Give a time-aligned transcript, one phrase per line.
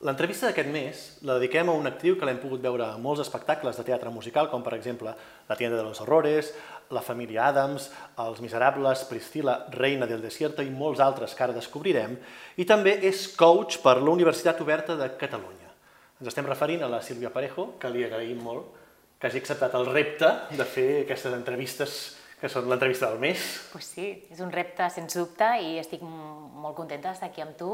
[0.00, 3.76] L'entrevista d'aquest mes la dediquem a una actriu que l'hem pogut veure a molts espectacles
[3.76, 5.12] de teatre musical, com per exemple
[5.48, 6.54] La tienda de los horrores,
[6.88, 12.16] La família Adams, Els miserables, Priscila, Reina del desierto i molts altres que ara descobrirem,
[12.56, 15.68] i també és coach per la Universitat Oberta de Catalunya.
[16.16, 18.80] Ens estem referint a la Sílvia Parejo, que li agraïm molt
[19.20, 22.00] que hagi acceptat el repte de fer aquestes entrevistes
[22.40, 23.40] que són l'entrevista del mes.
[23.72, 27.70] Pues sí, és un repte, sens dubte, i estic molt contenta d'estar aquí amb tu.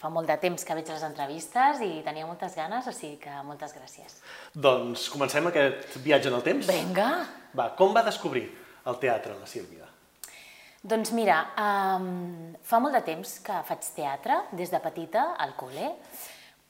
[0.00, 3.34] Fa molt de temps que veig les entrevistes i tenia moltes ganes, o sigui que
[3.46, 4.18] moltes gràcies.
[4.54, 6.70] Doncs comencem aquest viatge en el temps?
[6.70, 7.12] Vinga!
[7.54, 8.48] Va, com va descobrir
[8.88, 9.86] el teatre, la Sílvia?
[10.88, 15.94] Doncs mira, um, fa molt de temps que faig teatre, des de petita, al col·le,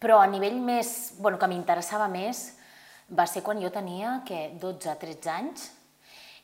[0.00, 2.46] però a nivell més, bueno, que m'interessava més,
[3.08, 5.68] va ser quan jo tenia, que 12-13 anys,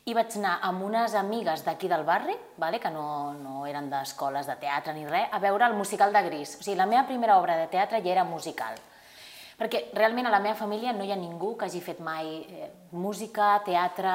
[0.05, 2.81] i vaig anar amb unes amigues d'aquí del barri, vale?
[2.81, 6.59] que no, no eren d'escoles de teatre ni res, a veure el musical de Gris.
[6.59, 8.77] O sigui, la meva primera obra de teatre ja era musical.
[9.57, 12.69] Perquè realment a la meva família no hi ha ningú que hagi fet mai eh,
[12.93, 14.13] música, teatre,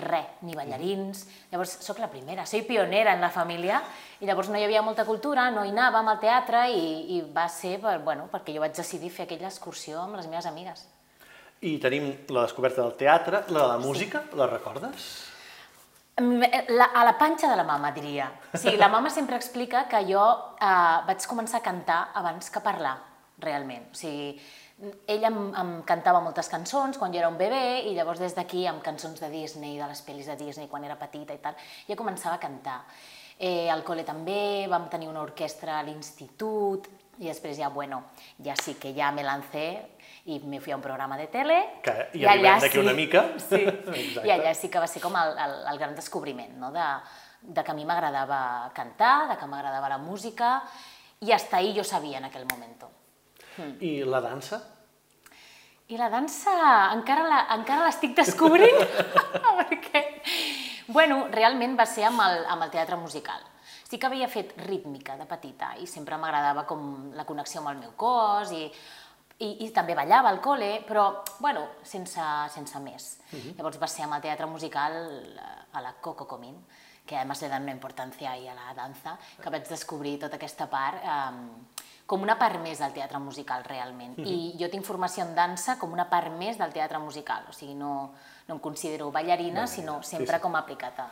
[0.00, 1.26] res, ni ballarins.
[1.50, 3.82] Llavors, sóc la primera, soy pionera en la família,
[4.20, 7.48] i llavors no hi havia molta cultura, no hi anàvem al teatre, i, i va
[7.52, 10.86] ser per, bueno, perquè jo vaig decidir fer aquella excursió amb les meves amigues.
[11.62, 14.38] I tenim la descoberta del teatre, la de la música, sí.
[14.38, 15.10] la recordes?
[16.18, 18.26] La, a la panxa de la mama, diria.
[18.52, 20.24] Sí, la mama sempre explica que jo
[20.60, 22.96] eh, vaig començar a cantar abans que parlar,
[23.40, 23.88] realment.
[23.94, 24.34] O sigui,
[25.06, 28.64] ella em, em cantava moltes cançons quan jo era un bebè i llavors des d'aquí
[28.66, 31.98] amb cançons de Disney, de les pel·lis de Disney quan era petita i tal, jo
[31.98, 32.80] començava a cantar.
[33.38, 38.02] Eh, al col·le també, vam tenir una orquestra a l'institut i després ja, bueno,
[38.42, 39.66] ja sí que ja me lancé
[40.26, 41.58] i me fui a un programa de tele.
[41.82, 43.24] Que hi arribem d'aquí sí, una mica.
[43.42, 43.62] Sí,
[44.26, 46.72] i allà sí que va ser com el, el, el gran descobriment, no?
[46.74, 46.88] de,
[47.42, 50.60] de que a mi m'agradava cantar, de que m'agradava la música,
[51.22, 52.78] i hasta ahí jo sabia en aquell moment.
[53.56, 53.76] Hmm.
[53.80, 54.62] I la dansa?
[55.92, 56.52] I la dansa
[56.94, 57.26] encara
[57.84, 58.78] l'estic la, descobrint,
[59.60, 60.04] perquè,
[60.88, 63.44] bueno, realment va ser amb el, amb el teatre musical.
[63.84, 67.80] Sí que havia fet rítmica de petita i sempre m'agradava com la connexió amb el
[67.84, 68.64] meu cos i
[69.42, 71.08] i, i també ballava al col·le, però,
[71.42, 72.22] bueno, sense,
[72.54, 73.18] sense més.
[73.32, 73.54] Uh -huh.
[73.56, 74.92] Llavors va ser amb el teatre musical
[75.72, 76.64] a la Coco Comín,
[77.06, 80.68] que además le dan una importància ahí a la dansa, que vaig descobrir tota aquesta
[80.70, 81.66] part um,
[82.06, 84.18] com una part més del teatre musical, realment.
[84.18, 84.28] Uh -huh.
[84.28, 87.74] I jo tinc formació en dansa com una part més del teatre musical, o sigui,
[87.74, 88.12] no,
[88.48, 90.40] no em considero ballarina, sinó sempre sí, sí.
[90.40, 91.08] com aplicat a,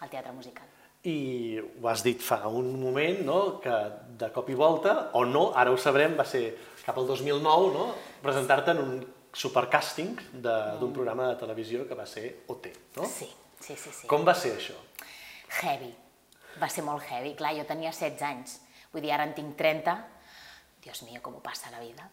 [0.00, 0.66] al teatre musical.
[1.02, 5.52] I ho has dit fa un moment, no?, que de cop i volta, o no,
[5.54, 7.94] ara ho sabrem, va ser cap al 2009, no?
[8.22, 10.92] presentar-te en un supercàsting d'un mm.
[10.94, 13.04] programa de televisió que va ser OT, no?
[13.04, 13.28] Sí,
[13.60, 13.90] sí, sí.
[13.90, 14.06] sí.
[14.06, 14.76] Com va ser això?
[15.60, 15.92] Heavy.
[16.60, 17.34] Va ser molt heavy.
[17.38, 18.60] Clar, jo tenia 16 anys.
[18.92, 19.96] Vull dir, ara en tinc 30.
[20.84, 22.04] Dios mío, com passa la vida.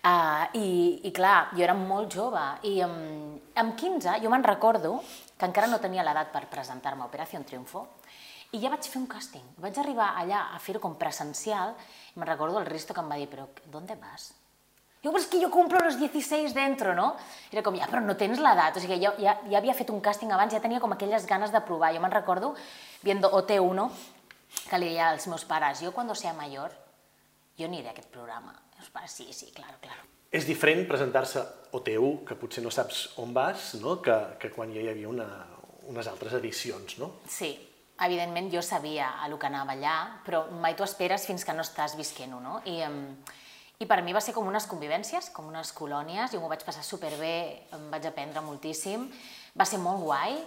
[0.00, 0.68] Uh, i,
[1.04, 2.40] I clar, jo era molt jove.
[2.64, 4.96] I um, amb 15, jo me'n recordo
[5.36, 7.84] que encara no tenia l'edat per presentar-me a Operació Triunfo,
[8.54, 9.44] i ja vaig fer un càsting.
[9.60, 11.74] Vaig arribar allà a fer-ho com presencial
[12.14, 14.30] i me'n recordo el Risto que em va dir, però ¿dónde vas?
[15.02, 17.10] Jo, però és que jo compro los 16 dentro, no?
[17.52, 18.78] Era com, ja, però no tens l'edat.
[18.78, 21.52] O sigui, jo ja, ja havia fet un càsting abans, ja tenia com aquelles ganes
[21.52, 21.92] de provar.
[21.92, 22.54] Jo me'n recordo,
[23.04, 23.84] viendo OT1,
[24.70, 26.72] que li deia als meus pares, jo quan sea mayor,
[27.58, 28.54] jo aniré a aquest programa.
[28.74, 30.06] I els pares, sí, sí, claro, claro.
[30.34, 31.42] És diferent presentar-se
[31.76, 34.00] OT1, que potser no saps on vas, no?
[34.02, 35.28] que, que quan ja hi havia una,
[35.90, 37.12] unes altres edicions, no?
[37.30, 37.52] Sí,
[38.02, 39.94] evidentment jo sabia a lo que anava allà,
[40.26, 42.58] però mai t'ho esperes fins que no estàs visquent-ho, no?
[42.66, 42.80] I,
[43.78, 46.82] I per mi va ser com unes convivències, com unes colònies, jo m'ho vaig passar
[46.86, 47.36] superbé,
[47.76, 49.06] em vaig aprendre moltíssim,
[49.54, 50.40] va ser molt guai,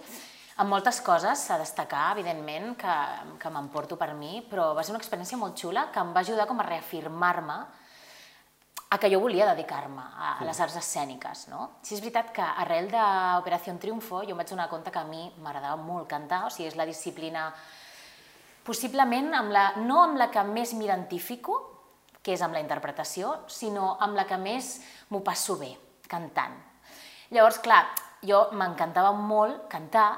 [0.58, 2.94] amb moltes coses a destacar, evidentment, que,
[3.38, 6.48] que m'emporto per mi, però va ser una experiència molt xula que em va ajudar
[6.50, 7.58] com a reafirmar-me
[8.90, 11.46] a que jo volia dedicar-me a, a les arts escèniques.
[11.52, 11.68] No?
[11.82, 15.28] Sí, és veritat que arrel d'Operació Triunfo jo em vaig donar compte que a mi
[15.44, 17.52] m'agradava molt cantar, o sigui, és la disciplina
[18.66, 21.60] possiblement amb la, no amb la que més m'identifico,
[22.18, 24.78] que és amb la interpretació, sinó amb la que més
[25.12, 25.70] m'ho passo bé,
[26.10, 26.56] cantant.
[27.30, 27.84] Llavors, clar,
[28.26, 30.08] jo m'encantava molt cantar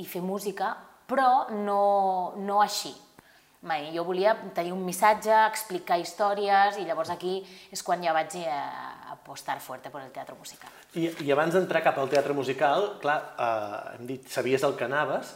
[0.00, 0.74] i fer música,
[1.06, 2.94] però no, no així,
[3.64, 3.88] mai.
[3.94, 7.38] Jo volia tenir un missatge, explicar històries, i llavors aquí
[7.72, 8.50] és quan ja vaig eh,
[9.14, 10.72] apostar fuerte per el teatre musical.
[10.94, 14.86] I, i abans d'entrar cap al teatre musical, clar, eh, hem dit, sabies el que
[14.88, 15.34] anaves,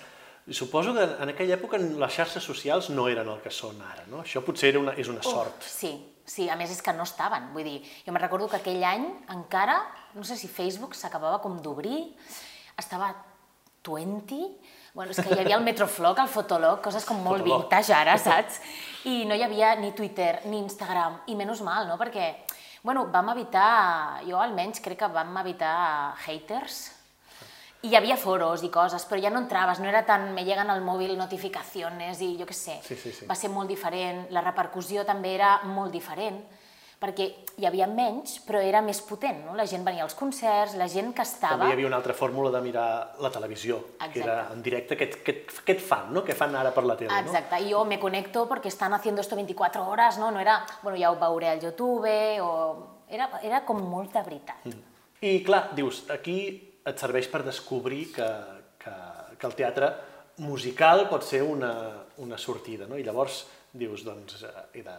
[0.49, 4.06] i suposo que en aquella època les xarxes socials no eren el que són ara,
[4.08, 4.22] no?
[4.25, 5.61] Això potser era una, és una sort.
[5.61, 5.90] Uh, sí,
[6.25, 7.50] sí, a més és que no estaven.
[7.52, 9.04] Vull dir, jo me'n recordo que aquell any
[9.34, 9.82] encara,
[10.16, 12.00] no sé si Facebook s'acabava com d'obrir,
[12.81, 13.11] estava
[13.86, 14.42] 20,
[14.98, 17.69] Bueno, és que hi havia el Metroflog, el Fotolog, coses com molt Fotolog.
[17.69, 18.56] vintage ara, saps?
[19.06, 21.98] I no hi havia ni Twitter ni Instagram, i menys mal, no?
[22.00, 22.32] Perquè
[22.82, 26.92] Bueno, vam evitar, jo almenys crec que vam evitar haters,
[27.82, 30.70] i hi havia foros i coses, però ja no entraves, no era tan me lleguen
[30.70, 32.78] al mòbil notificacions i jo què sé.
[32.86, 33.26] Sí, sí, sí.
[33.26, 36.38] Va ser molt diferent, la repercussió també era molt diferent,
[36.98, 37.26] perquè
[37.58, 39.54] hi havia menys, però era més potent, no?
[39.58, 41.60] La gent venia als concerts, la gent que estava...
[41.60, 42.88] També hi havia una altra fórmula de mirar
[43.22, 44.56] la televisió, que era Exacte.
[44.56, 46.24] en directe, aquest, aquest, aquest fan, no?
[46.26, 47.14] que fan ara per la tele.
[47.22, 50.32] Exacte, i jo me conecto perquè estan haciendo esto 24 horas, no?
[50.34, 52.52] No era, bueno, ja ho veuré al YouTube, o...
[53.08, 54.66] Era, era com molta veritat.
[54.68, 54.82] No?
[55.24, 56.38] I clar, dius, aquí
[56.86, 58.26] et serveix per descobrir que,
[58.82, 58.92] que,
[59.38, 59.92] que el teatre
[60.44, 61.72] musical pot ser una,
[62.22, 62.98] una sortida, no?
[62.98, 64.96] I llavors dius, doncs, eh, he de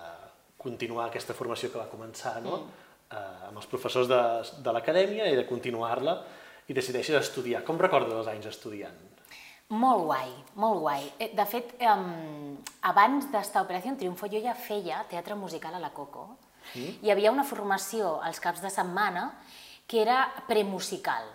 [0.59, 2.61] continuar aquesta formació que va començar, no?
[3.09, 4.19] Eh, amb els professors de,
[4.63, 6.19] de l'acadèmia, he de continuar-la
[6.69, 7.63] i decideixes estudiar.
[7.65, 8.97] Com recordes els anys estudiant?
[9.69, 11.07] Molt guai, molt guai.
[11.21, 12.57] Eh, De fet, um,
[12.89, 16.25] abans d'estar a Operació Triunfo jo ja feia teatre musical a la Coco.
[16.73, 16.95] Mm.
[17.05, 19.31] Hi havia una formació als caps de setmana
[19.89, 21.25] que era premusical.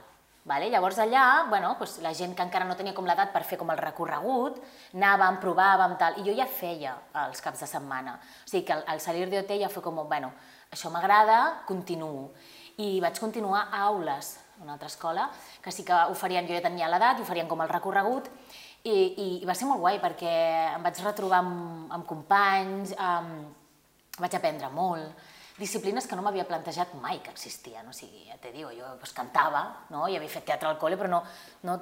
[0.44, 0.68] Vale?
[0.68, 3.70] Llavors allà, bueno, doncs la gent que encara no tenia com l'edat per fer com
[3.72, 4.58] el recorregut,
[4.92, 6.92] anàvem, provàvem, tal, i jo ja feia
[7.22, 8.18] els caps de setmana.
[8.44, 10.34] O sigui que al, al salir de OT ja fue com, bueno,
[10.68, 12.28] això m'agrada, continuo.
[12.76, 15.30] I vaig continuar a aules, una altra escola,
[15.64, 18.28] que sí que oferien, jo ja tenia l'edat, oferien com el recorregut,
[18.84, 20.34] i, i, i va ser molt guai perquè
[20.74, 23.48] em vaig retrobar amb, amb companys, amb,
[24.20, 25.24] vaig aprendre molt,
[25.58, 29.12] disciplines que no m'havia plantejat mai que existien, o sigui, ja te digo, jo pues,
[29.14, 30.06] cantava, no?
[30.08, 31.22] i havia fet teatre al col·le, però no,
[31.68, 31.78] no,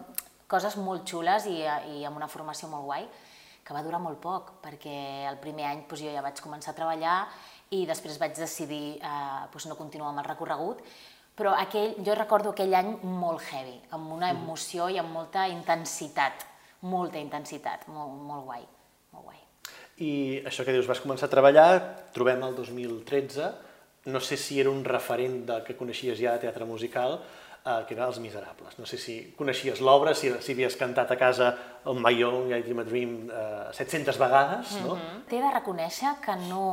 [0.50, 3.06] coses molt xules i, i amb una formació molt guai,
[3.62, 6.78] que va durar molt poc, perquè el primer any pues, jo ja vaig començar a
[6.78, 7.16] treballar
[7.72, 10.82] i després vaig decidir eh, pues, no continuar amb el recorregut,
[11.38, 16.44] però aquell, jo recordo aquell any molt heavy, amb una emoció i amb molta intensitat,
[16.84, 18.66] molta intensitat, molt, molt guai.
[20.02, 21.68] I això que dius, vas començar a treballar,
[22.14, 23.52] trobem el 2013,
[24.10, 27.20] no sé si era un referent del que coneixies ja de teatre musical,
[27.62, 28.78] eh, que era Els Miserables.
[28.80, 31.52] No sé si coneixies l'obra, si, si havies cantat a casa
[31.86, 34.96] el My Young, I Dream a Dream eh, 700 vegades, no?
[35.30, 36.64] T'he de reconèixer que no,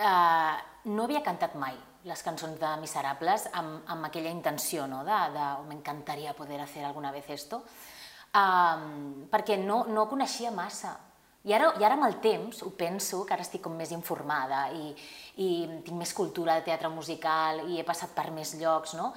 [0.00, 0.56] eh,
[0.88, 1.76] no havia cantat mai
[2.08, 6.86] les cançons de Miserables amb, amb aquella intenció, no?, de, de "Oh, m'encantaria poder hacer
[6.88, 7.60] alguna vez esto,
[8.32, 10.96] um, perquè no, no coneixia massa.
[11.48, 14.66] I ara, I ara amb el temps ho penso, que ara estic com més informada
[14.76, 14.90] i,
[15.40, 15.48] i
[15.86, 19.14] tinc més cultura de teatre musical i he passat per més llocs, no?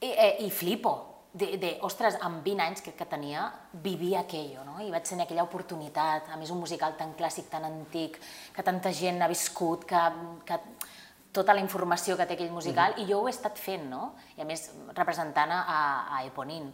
[0.00, 0.96] I, eh, i flipo.
[1.30, 3.44] De, de, ostres, amb 20 anys crec que tenia,
[3.84, 4.80] vivia aquello, no?
[4.82, 8.18] I vaig tenir aquella oportunitat, a més un musical tan clàssic, tan antic,
[8.56, 10.00] que tanta gent ha viscut, que,
[10.48, 10.58] que
[11.30, 14.16] tota la informació que té aquell musical, i jo ho he estat fent, no?
[14.34, 14.66] I a més
[14.98, 15.78] representant a,
[16.16, 16.72] a Eponin.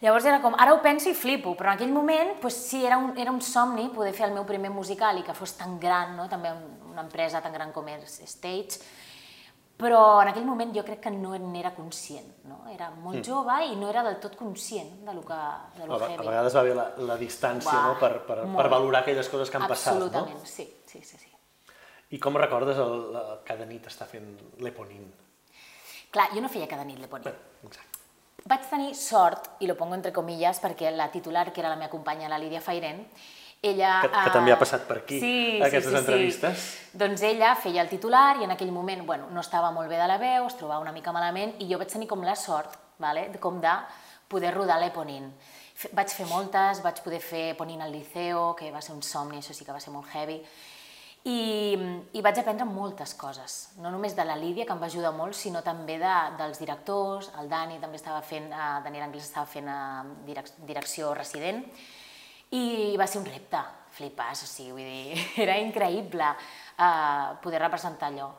[0.00, 2.96] Llavors era com, ara ho penso i flipo, però en aquell moment pues, sí, era
[2.96, 6.14] un, era un somni poder fer el meu primer musical i que fos tan gran,
[6.16, 6.24] no?
[6.28, 6.54] també
[6.88, 8.80] una empresa tan gran com és Stage,
[9.80, 12.62] però en aquell moment jo crec que no n'era conscient, no?
[12.72, 15.38] era molt jove i no era del tot conscient de lo, que,
[15.76, 16.26] de lo A, a heavy.
[16.26, 18.00] vegades va haver la, la distància Uah, no?
[18.00, 18.72] per, per, per molt.
[18.72, 20.00] valorar aquelles coses que han passat.
[20.00, 20.08] No?
[20.08, 21.76] Absolutament, sí, sí, sí, sí.
[22.16, 24.32] I com recordes el, la, cada nit estar fent
[24.64, 25.04] l'Eponin?
[26.10, 27.36] Clar, jo no feia cada nit l'Eponin.
[27.68, 27.99] Exacte.
[28.48, 31.90] Vaig tenir sort, i lo pongo entre comilles, perquè la titular, que era la meva
[31.92, 33.04] companya, la Lídia Fairen,
[33.62, 33.98] ella...
[34.00, 36.58] Que- que eh, també ha passat per aquí, sí, aquestes sí, sí, entrevistes.
[36.58, 36.98] Sí.
[37.02, 40.06] Doncs ella feia el titular i en aquell moment bueno, no estava molt bé de
[40.08, 43.28] la veu, es trobava una mica malament i jo vaig tenir com la sort vale,
[43.28, 43.74] de- com de
[44.28, 45.28] poder rodar l'Eponin.
[45.96, 49.52] Vaig fer moltes, vaig poder fer Eponin al Liceo, que va ser un somni, això
[49.56, 50.40] sí que va ser molt heavy,
[51.28, 51.76] i,
[52.16, 55.36] i vaig aprendre moltes coses, no només de la Lídia, que em va ajudar molt,
[55.36, 59.68] sinó també de, dels directors, el Dani també estava fent, eh, Daniel Anglès estava fent
[59.68, 61.60] eh, direc direcció resident,
[62.56, 63.60] i va ser un repte,
[63.94, 68.30] flipàs, o sigui, vull dir, era increïble eh, poder representar allò.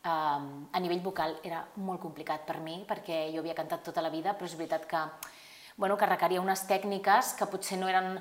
[0.00, 4.08] Um, a nivell vocal era molt complicat per mi, perquè jo havia cantat tota la
[4.08, 5.02] vida, però és veritat que,
[5.76, 8.14] bueno, que requeria unes tècniques que potser no eren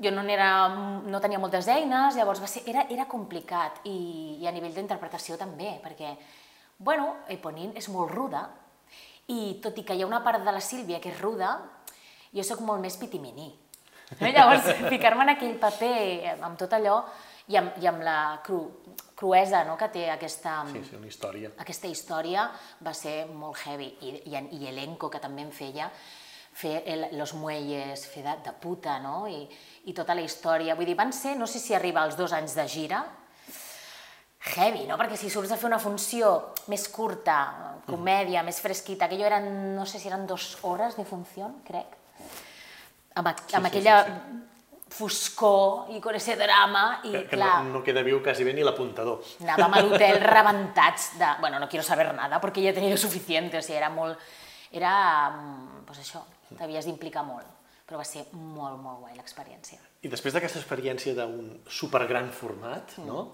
[0.00, 0.68] jo no, era,
[1.04, 5.36] no tenia moltes eines, llavors va ser, era, era complicat i, i a nivell d'interpretació
[5.40, 6.14] també, perquè,
[6.78, 8.46] bueno, Eponin és molt ruda
[9.28, 11.58] i tot i que hi ha una part de la Sílvia que és ruda,
[12.32, 13.50] jo sóc molt més pitiminí.
[14.18, 14.28] No?
[14.28, 17.02] Llavors, ficar-me en aquell paper amb tot allò
[17.52, 18.62] i amb, i amb la cru,
[19.18, 19.76] cruesa no?
[19.76, 21.52] que té aquesta, Sí, sí, una història.
[21.62, 22.48] aquesta història
[22.84, 25.90] va ser molt heavy i, i, i elenco que també em feia
[26.52, 29.24] fer el, los muelles, fer de, de puta, no?
[29.28, 29.46] I,
[29.88, 30.76] I tota la història.
[30.76, 33.02] Vull dir, van ser, no sé si arriba als dos anys de gira,
[34.52, 34.98] heavy, no?
[34.98, 36.32] Perquè si surts a fer una funció
[36.70, 37.36] més curta,
[37.86, 41.98] comèdia, més fresquita, aquello eren, no sé si eren dues hores de funció, crec,
[43.14, 44.40] amb, a, Sí, amb sí, aquella sí,
[44.92, 48.52] foscor i con ese drama i Que, que clar, no, no queda viu quasi bé
[48.52, 49.22] ni l'apuntador.
[49.40, 51.30] anàvem a l'hotel rebentats de...
[51.40, 54.18] Bueno, no quiero saber nada perquè ja tenia suficiente, o sigui, era molt...
[54.72, 54.92] Era,
[55.30, 56.22] mm, pues això,
[56.58, 57.46] t'havies d'implicar molt,
[57.88, 59.78] però va ser molt, molt guai l'experiència.
[60.02, 63.06] I després d'aquesta experiència d'un supergran format, Mm.
[63.06, 63.32] no?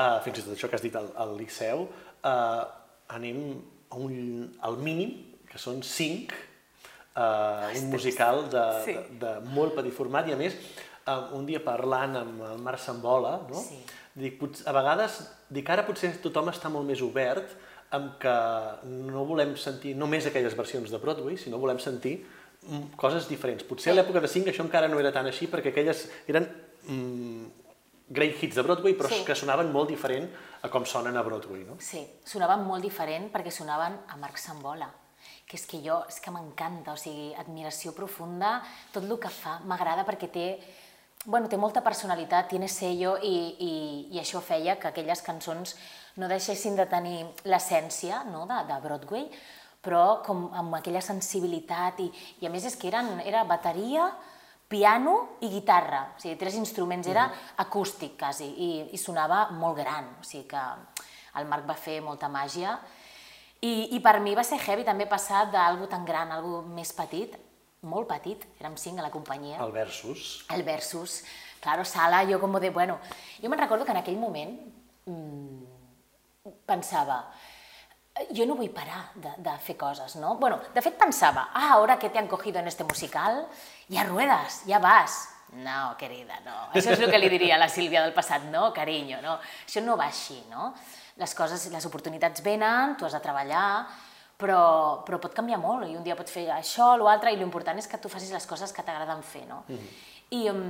[0.00, 1.82] Uh, fins i tot això que has dit al, al Liceu,
[2.24, 2.64] uh,
[3.08, 3.40] anem
[3.90, 5.10] a un, al mínim,
[5.50, 6.32] que són cinc,
[7.16, 8.92] uh, un musical de, Sí.
[8.94, 10.54] de, de molt petit format, i a més,
[11.06, 13.60] uh, un dia parlant amb el Marc Sambola, no?
[13.60, 13.80] Sí.
[14.14, 17.52] dic, potser, a vegades, dic, ara potser tothom està molt més obert
[17.94, 18.32] amb que
[18.84, 22.24] no volem sentir només aquelles versions de Broadway, sinó volem sentir
[22.96, 23.64] coses diferents.
[23.64, 26.46] Potser a l'època de 5 això encara no era tan així, perquè aquelles eren
[26.86, 27.46] mm,
[28.10, 29.24] great hits de Broadway, però Sí.
[29.24, 30.28] que sonaven molt diferent
[30.62, 31.76] a com sonen a Broadway, no?
[31.80, 34.90] Sí, sonaven molt diferent perquè sonaven a Marc Sambola,
[35.46, 38.62] que és que jo, és que m'encanta, o sigui, admiració profunda,
[38.92, 40.46] tot el que fa m'agrada perquè té,
[41.24, 43.72] bueno, té molta personalitat, tiene sello i, i,
[44.12, 45.76] i això feia que aquelles cançons
[46.16, 49.30] no deixessin de tenir l'essència no, de, de Broadway,
[49.80, 52.10] però com amb aquella sensibilitat i,
[52.40, 54.10] i a més és que eren, era bateria,
[54.70, 57.26] piano i guitarra, o sigui, tres instruments, era
[57.58, 60.62] acústic quasi, i, i sonava molt gran, o sigui que
[61.40, 62.76] el Marc va fer molta màgia,
[63.60, 66.94] i, i per mi va ser heavy també passar d'algú tan gran a algú més
[66.94, 67.34] petit,
[67.82, 70.44] molt petit, érem cinc a la companyia, El versus.
[70.54, 71.22] el versus,
[71.60, 73.00] claro, sala, jo com de, bueno,
[73.42, 74.54] jo me'n recordo que en aquell moment
[75.10, 75.64] mmm,
[76.68, 77.24] pensava,
[78.30, 80.36] yo no vull parar de, de fer coses, no?
[80.36, 83.46] Bueno, de fet pensava, ah, ahora que te han cogido en este musical,
[83.88, 85.28] ya ruedas, ya vas.
[85.52, 86.68] No, querida, no.
[86.78, 89.38] Això és el que li diria a la Sílvia del passat, no, carinyo, no.
[89.66, 90.70] Això no va així, no?
[91.18, 93.88] Les coses, les oportunitats venen, tu has de treballar,
[94.40, 94.60] però,
[95.06, 97.98] però pot canviar molt i un dia pots fer això, l'altre, i l'important és que
[97.98, 99.64] tu facis les coses que t'agraden fer, no?
[100.30, 100.62] I, um,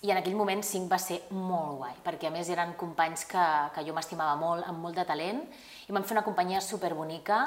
[0.00, 3.42] I en aquell moment Cinc va ser molt guai, perquè a més eren companys que,
[3.74, 5.42] que jo m'estimava molt, amb molt de talent,
[5.88, 7.42] i vam fer una companyia superbonica.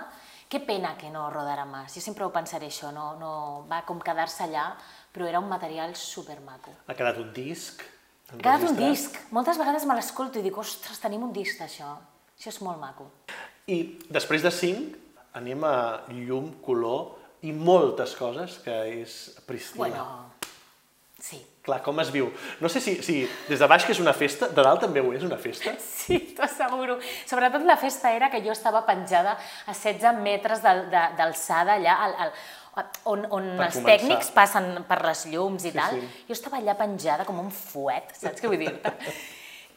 [0.51, 3.31] Que pena que no rodara més, jo sempre ho pensaré això, no, no
[3.65, 4.67] va com quedar-se allà,
[5.09, 6.75] però era un material supermaco.
[6.85, 7.81] Ha quedat un disc.
[8.29, 11.89] Ha quedat un disc, moltes vegades me l'escolto i dic, ostres, tenim un disc d'això,
[12.37, 13.09] això és molt maco.
[13.65, 13.79] I
[14.13, 15.01] després de 5
[15.41, 15.75] anem a
[16.13, 19.17] llum, color i moltes coses, que és
[19.47, 19.87] Priscila.
[19.87, 20.05] Bueno,
[21.17, 22.25] sí, Clar, com es viu?
[22.59, 25.13] No sé si, si des de baix que és una festa, de dalt també ho
[25.15, 25.71] és una festa.
[25.79, 26.97] Sí, t'ho asseguro.
[27.29, 32.33] Sobretot la festa era que jo estava penjada a 16 metres d'alçada allà, al, al,
[33.05, 33.93] on, on Per els començar.
[33.93, 35.95] tècnics passen per les llums i Sí, tal.
[36.01, 36.25] sí.
[36.27, 38.91] Jo estava allà penjada com un fuet, saps què vull dir-te?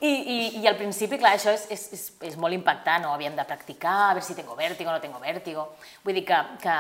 [0.01, 2.03] I, i, I al principi, clar, això és, és, és,
[2.33, 3.15] és molt impactant, no?
[3.15, 5.69] Havíem de practicar, a veure si tengo vértigo o no tengo vértigo.
[6.05, 6.75] Vull dir que, que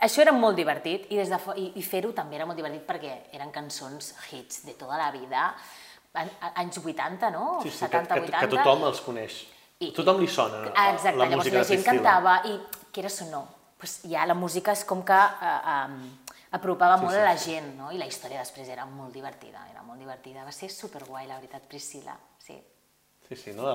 [0.00, 3.12] això era molt divertit i, des de, i, i fer-ho també era molt divertit perquè
[3.36, 5.54] eren cançons hits de tota la vida,
[6.14, 7.58] an- anys 80, no?
[7.62, 8.40] Sí, sí, que, 70, que, 80.
[8.40, 9.38] que tothom els coneix.
[9.80, 12.56] I- tothom li sona Ah, Exacte, la llavors música la gent cantava i,
[12.92, 13.44] quieres o no,
[13.78, 17.36] pues ja la música és com que eh, eh, apropava Sí, molt sí, a la
[17.38, 17.50] sí.
[17.54, 17.92] gent, no?
[17.92, 20.44] I la història després era molt divertida, era molt divertida.
[20.44, 22.58] Va ser superguai, la veritat, Priscila, sí.
[23.28, 23.70] Sí, sí, no?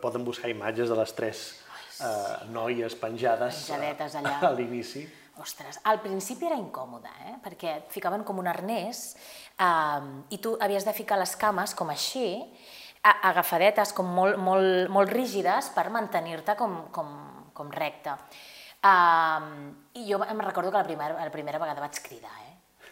[0.00, 1.42] Poden buscar imatges de les tres
[2.00, 4.38] eh, noies penjades Penjadetes allà.
[4.48, 5.04] a l'inici.
[5.42, 7.34] Ostres, al principi era incòmode, eh?
[7.44, 9.10] perquè et ficaven com un arnès
[9.60, 12.26] eh, i tu havies de ficar les cames com així,
[13.06, 17.10] agafadetes com molt, molt, molt rígides per mantenir-te com, com,
[17.54, 18.16] com recte.
[18.86, 22.45] Uh, I jo em recordo que la primera, la primera vegada vaig cridar, eh?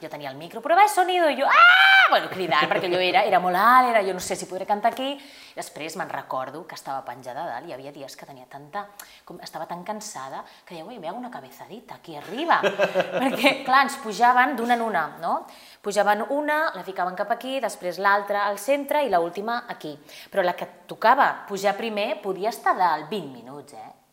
[0.04, 1.94] Jo tenia el micro, però va sonido, i jo, ah!
[2.11, 4.90] Bueno, cridant, perquè allò era, era molt alt, era, jo no sé si podré cantar
[4.92, 5.14] aquí.
[5.56, 8.84] Després me'n recordo que estava penjada a dalt, hi havia dies que tenia tanta,
[9.25, 12.61] com, estava tan cansada, que deia, ui, hago una cabezadita aquí arriba.
[13.23, 15.34] perquè, clar, ens pujaven d'una en una, no?
[15.80, 19.96] Pujaven una, la ficaven cap aquí, després l'altra al centre i l última aquí.
[20.28, 24.03] Però la que tocava pujar primer podia estar dalt 20 minuts, eh?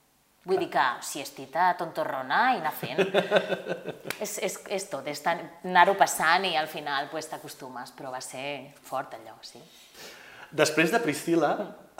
[0.49, 3.01] Vull dir que siestita tontorrona i anar fent.
[4.25, 8.73] és, és, és tot, és anar-ho passant i al final pues, t'acostumes, però va ser
[8.87, 9.61] fort allò, sí.
[10.51, 11.51] Després de Priscila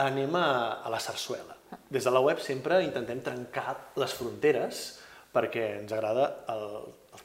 [0.01, 0.47] anem a,
[0.81, 1.55] a la sarsuela.
[1.93, 4.81] Des de la web sempre intentem trencar les fronteres
[5.31, 6.65] perquè ens agrada el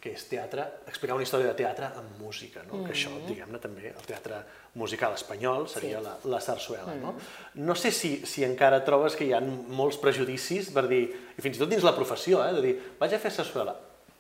[0.01, 2.85] que és teatre, explicar una història de teatre amb música, no?
[2.85, 4.43] que això, diguem-ne, també, el teatre
[4.77, 6.05] musical espanyol seria Sí.
[6.05, 6.95] la, la sarsuela.
[7.01, 7.15] No?
[7.55, 11.05] no sé si, si encara trobes que hi ha molts prejudicis per dir,
[11.37, 13.77] i fins i tot dins la professió, eh, de dir, vaig a fer sarsuela.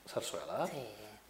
[0.06, 0.66] Sarsuela?
[0.70, 0.84] Sí.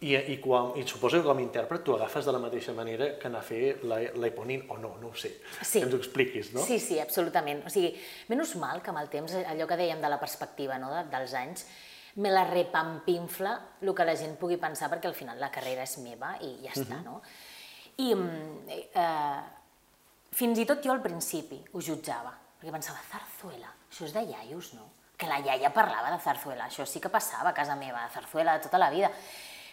[0.05, 3.15] I, i, quan, I suposo que com a intèrpret tu agafes de la mateixa manera
[3.17, 5.31] que anar a fer la, l'Eponin, o no, no ho sé.
[5.63, 5.79] Sí.
[5.79, 6.61] Que ens ho expliquis, no?
[6.61, 7.63] Sí, sí, absolutament.
[7.65, 7.95] O sigui,
[8.29, 11.33] menys mal que amb el temps, allò que dèiem de la perspectiva no, de, dels
[11.33, 11.65] anys,
[12.17, 15.97] me la repampinfla el que la gent pugui pensar perquè al final la carrera és
[16.01, 17.19] meva i ja està, no?
[17.97, 19.41] I mm, eh,
[20.37, 24.73] fins i tot jo al principi ho jutjava, perquè pensava, zarzuela, això és de iaios,
[24.77, 24.89] no?
[25.17, 28.67] Que la iaia parlava de zarzuela, això sí que passava a casa meva, zarzuela de
[28.67, 29.09] tota la vida.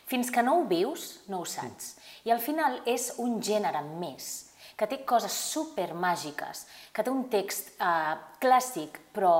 [0.08, 1.94] Fins que no ho vius, no ho saps.
[2.24, 4.30] I al final és un gènere més,
[4.76, 9.34] que té coses super màgiques, que té un text eh, clàssic, però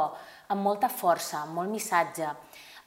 [0.53, 2.29] amb molta força, amb molt missatge.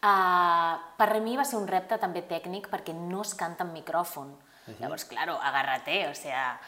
[0.07, 3.73] Eh, per a mi va ser un repte també tècnic perquè no es canta en
[3.73, 4.27] micròfon.
[4.27, 4.79] Uh -huh.
[4.79, 6.59] Llavors, claro, agárrate, o sea,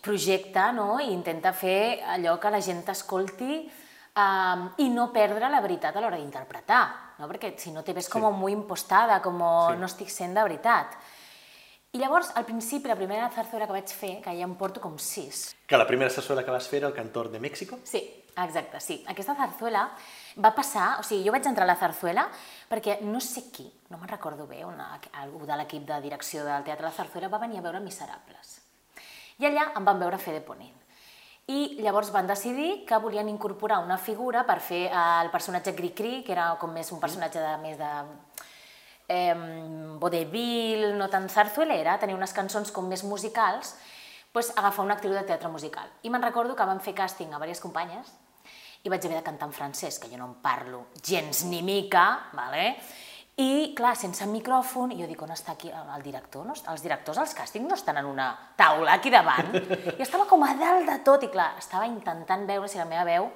[0.00, 1.00] projecta no?
[1.00, 3.70] i intenta fer allò que la gent t'escolti
[4.16, 7.28] um, i no perdre la veritat a l'hora d'interpretar, no?
[7.28, 8.38] perquè si no te ves com sí.
[8.40, 9.78] molt impostada, com sí.
[9.78, 10.96] no estic sent de veritat.
[11.92, 14.98] I llavors, al principi, la primera zarzuela que vaig fer, que ja em porto com
[14.98, 15.54] sis.
[15.66, 17.78] Que la primera zarzuela que vas fer era el Cantor de México?
[17.84, 19.02] Sí, exacte, sí.
[19.08, 19.90] Aquesta zarzuela
[20.42, 22.26] va passar, o sigui, jo vaig entrar a la zarzuela
[22.68, 24.90] perquè no sé qui, no me'n recordo bé, una,
[25.22, 28.58] algú de l'equip de direcció del Teatre La Zarzuela va venir a veure Miserables.
[29.40, 30.74] I allà em van veure fer de ponent.
[31.46, 36.34] I llavors van decidir que volien incorporar una figura per fer el personatge Cri-Cri, que
[36.34, 37.90] era com més un personatge de més de
[39.08, 39.36] eh,
[40.02, 43.76] vodevil, no tan zarzuelera, tenia unes cançons com més musicals,
[44.34, 45.88] pues, agafar una actriu de teatre musical.
[46.02, 48.10] I me'n recordo que van fer càsting a diverses companyes
[48.86, 52.06] i vaig haver de cantar en francès, que jo no en parlo gens ni mica,
[52.38, 52.76] vale?
[53.36, 56.46] I, clar, sense micròfon, jo dic, on està aquí el director?
[56.48, 56.54] No?
[56.72, 59.50] Els directors als càstings no estan en una taula aquí davant.
[59.92, 63.04] I estava com a dalt de tot, i clar, estava intentant veure si la meva
[63.04, 63.28] veu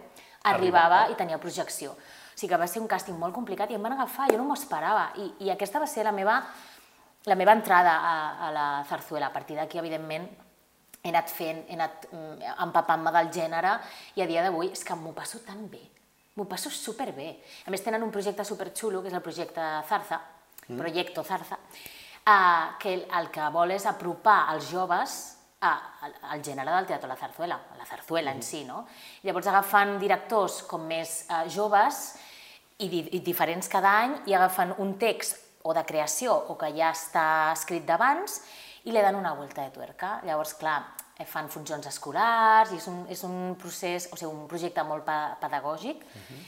[0.48, 1.92] arribava i tenia projecció.
[1.92, 4.46] O sigui que va ser un càsting molt complicat i em van agafar, jo no
[4.48, 5.10] m'ho esperava.
[5.20, 6.38] I, I aquesta va ser la meva,
[7.28, 8.14] la meva entrada a,
[8.46, 9.28] a la zarzuela.
[9.28, 10.30] A partir d'aquí, evidentment,
[11.02, 13.78] he anat fent, he anat mm, empapant-me del gènere
[14.16, 15.80] i a dia d'avui és que m'ho passo tan bé
[16.40, 17.34] m'ho passo superbé.
[17.66, 20.20] A més, tenen un projecte superxulo, que és el projecte Zarza,
[20.68, 20.78] mm.
[20.78, 21.58] Proyecto Zarza,
[22.24, 25.18] eh, que el, que vol és apropar els joves
[25.60, 25.74] a,
[26.32, 28.36] al gènere del teatre la zarzuela, la zarzuela mm.
[28.36, 28.86] en si, no?
[29.26, 32.00] Llavors agafant directors com més eh, joves
[32.78, 36.70] i, di, i diferents cada any i agafant un text o de creació o que
[36.72, 38.40] ja està escrit d'abans
[38.84, 40.20] i li dan una volta de tuerca.
[40.24, 40.80] Llavors, clar,
[41.20, 45.04] Eh, fan funcions escolars, i és un, és un procés, o sigui, un projecte molt
[45.04, 46.38] pa pedagògic uh -huh.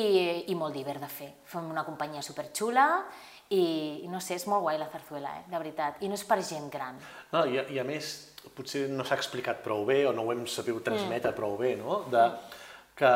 [0.00, 0.06] i,
[0.48, 1.28] i molt divert de fer.
[1.44, 3.04] Fem una companyia superxula
[3.50, 5.44] i, i no sé, és molt guai la zarzuela, eh?
[5.50, 6.96] de veritat, i no és per gent gran.
[7.32, 10.46] No, i, i a més, potser no s'ha explicat prou bé o no ho hem
[10.46, 11.36] sabut transmetre mm.
[11.36, 12.04] prou bé, no?
[12.10, 12.38] De, mm.
[12.94, 13.12] que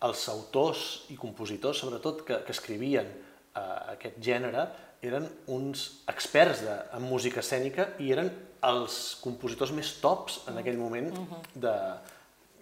[0.00, 3.06] els autors i compositors, sobretot, que, que escrivien
[3.54, 4.68] uh, aquest gènere,
[5.08, 8.30] eren uns experts de, en música escènica i eren
[8.66, 11.10] els compositors més tops en aquell moment
[11.54, 11.74] de,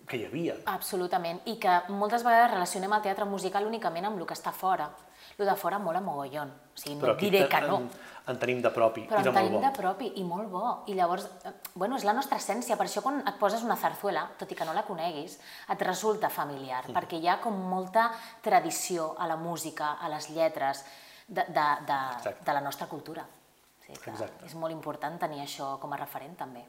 [0.08, 0.56] que hi havia.
[0.70, 4.90] Absolutament, i que moltes vegades relacionem el teatre musical únicament amb el que està fora.
[5.34, 7.80] El de fora mola mogollon, o sigui, no diré que no.
[7.80, 7.88] En,
[8.30, 9.62] en tenim de propi Però i de molt bo.
[9.64, 10.66] de propi i molt bo.
[10.92, 14.28] I llavors, eh, bueno, és la nostra essència, per això quan et poses una zarzuela,
[14.38, 15.38] tot i que no la coneguis,
[15.74, 16.94] et resulta familiar, mm.
[16.94, 18.10] perquè hi ha com molta
[18.44, 20.84] tradició a la música, a les lletres,
[21.26, 23.24] de, de, de, de la nostra cultura.
[23.24, 24.46] O sigui que Exacte.
[24.46, 26.64] és molt important tenir això com a referent també.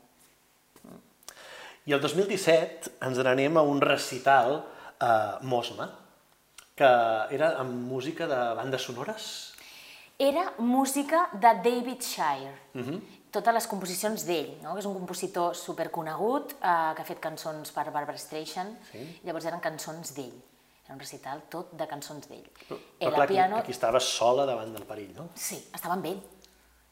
[1.85, 4.63] I el 2017 ens n'anem a un recital
[4.99, 5.91] a Mosma,
[6.75, 6.87] que
[7.35, 9.27] era amb música de bandes sonores?
[10.17, 12.55] Era música de David Shire.
[12.73, 13.01] Uh -huh.
[13.31, 14.73] Totes les composicions d'ell, no?
[14.73, 19.19] que és un compositor superconegut eh, que ha fet cançons per Barbara Streisand, sí.
[19.23, 20.41] llavors eren cançons d'ell.
[20.85, 22.45] Era un recital tot de cançons d'ell.
[22.67, 23.57] Però, però clar, piano...
[23.57, 25.31] aquí, aquí estava sola davant del perill, no?
[25.33, 26.21] Sí, estava amb ell.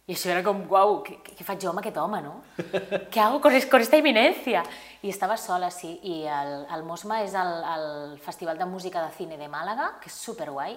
[0.04, 2.34] I això era com, uau, què, què faig jo amb aquest home, no?
[3.14, 4.66] què hago con, con esta eminencia?
[5.06, 5.94] I estava sola, sí.
[6.10, 7.88] I el, el Mosma és el, el
[8.26, 10.76] Festival de Música de Cine de Màlaga, que és superguai.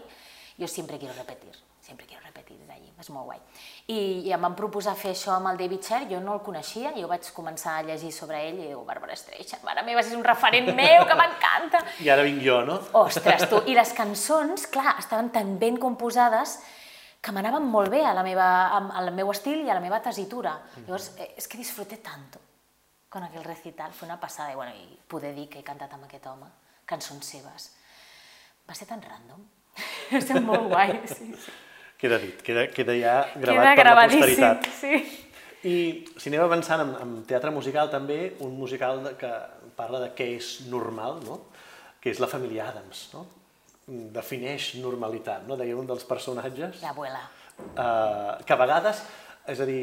[0.61, 2.26] Jo sempre quiero repetir, sempre quiero
[3.01, 3.41] és molt guai.
[3.93, 6.95] I, I em van proposar fer això amb el David Cher, jo no el coneixia,
[6.97, 10.25] jo vaig començar a llegir sobre ell i diu, Barbara Streisand, mare meva, és un
[10.25, 11.83] referent meu, que m'encanta!
[12.05, 12.79] I ara vinc jo, no?
[13.03, 16.57] Ostres, tu, i les cançons, clar, estaven tan ben composades
[17.21, 20.55] que m'anaven molt bé a la meva, al meu estil i a la meva tesitura.
[20.55, 20.87] Mm -hmm.
[20.87, 22.39] Llavors, eh, és que disfruté tanto
[23.09, 26.05] con aquell recital, fue una passada, i, bueno, i poder dir que he cantat amb
[26.05, 26.47] aquest home
[26.87, 27.77] cançons seves.
[28.69, 29.45] Va ser tan random.
[30.13, 31.53] Va ser molt guai, sí, sí.
[32.01, 34.69] Queda dit, queda, queda ja gravat queda per la posteritat.
[34.77, 35.01] Sí.
[35.67, 35.77] I
[36.21, 39.33] si anem avançant en, en teatre musical també, un musical que
[39.79, 41.41] parla de què és normal, no?
[42.01, 43.09] que és la família Adams.
[43.17, 43.25] No?
[43.87, 45.57] defineix normalitat, no?
[45.59, 46.81] deia un dels personatges.
[46.83, 47.23] L'abuela.
[47.57, 49.03] Uh, que a vegades,
[49.49, 49.83] és a dir,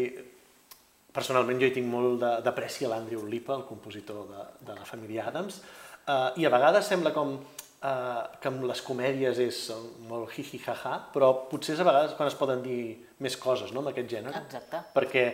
[1.15, 5.29] personalment jo hi tinc molt d'apreci a l'Andrew Lipa, el compositor de, de la família
[5.31, 5.61] Adams,
[6.03, 7.37] uh, i a vegades sembla com
[7.83, 9.59] eh, que amb les comèdies és
[10.07, 12.79] molt hi-hi-ha-ha, però potser és a vegades quan es poden dir
[13.23, 14.41] més coses, no?, amb aquest gènere.
[14.45, 14.81] Exacte.
[14.95, 15.25] Perquè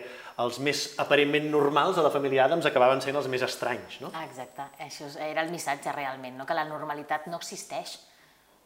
[0.42, 4.12] els més aparentment normals de la família Adams acabaven sent els més estranys, no?
[4.24, 6.46] Exacte, això era el missatge realment, no?
[6.46, 7.98] que la normalitat no existeix.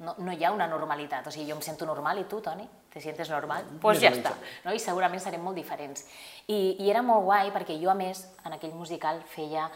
[0.05, 2.65] No, no hi ha una normalitat, o sigui, jo em sento normal i tu, Toni,
[2.91, 3.63] te sientes normal?
[3.69, 4.33] Doncs pues ja està,
[4.65, 4.73] no?
[4.75, 6.03] i segurament serem molt diferents.
[6.51, 9.69] I, I era molt guai perquè jo, a més, en aquell musical feia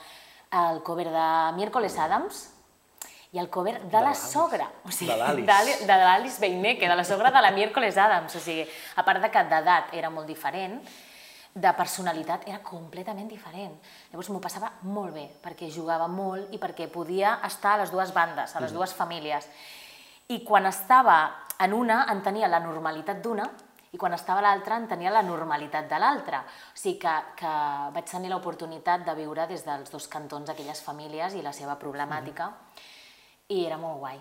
[0.58, 2.48] el cover de Miércoles Adams
[3.32, 4.32] i el cover de, la l'Alice.
[4.32, 5.46] sogra, o sigui, De l'Alice.
[5.46, 9.30] d'Ali- de Beinecke, de la sogra de la Miércoles Adams, o sigui, a part de
[9.30, 10.80] que d'edat era molt diferent,
[11.54, 13.74] de personalitat era completament diferent.
[14.12, 18.12] Llavors m'ho passava molt bé, perquè jugava molt i perquè podia estar a les dues
[18.14, 19.48] bandes, a les dues famílies.
[20.28, 23.48] I quan estava en una, entenia la normalitat d'una,
[23.90, 26.42] i quan estava a l'altra, entenia la normalitat de l'altra.
[26.44, 27.52] O sigui que, que
[27.94, 32.52] vaig tenir l'oportunitat de viure des dels dos cantons aquelles famílies i la seva problemàtica,
[33.48, 34.18] i era molt guai.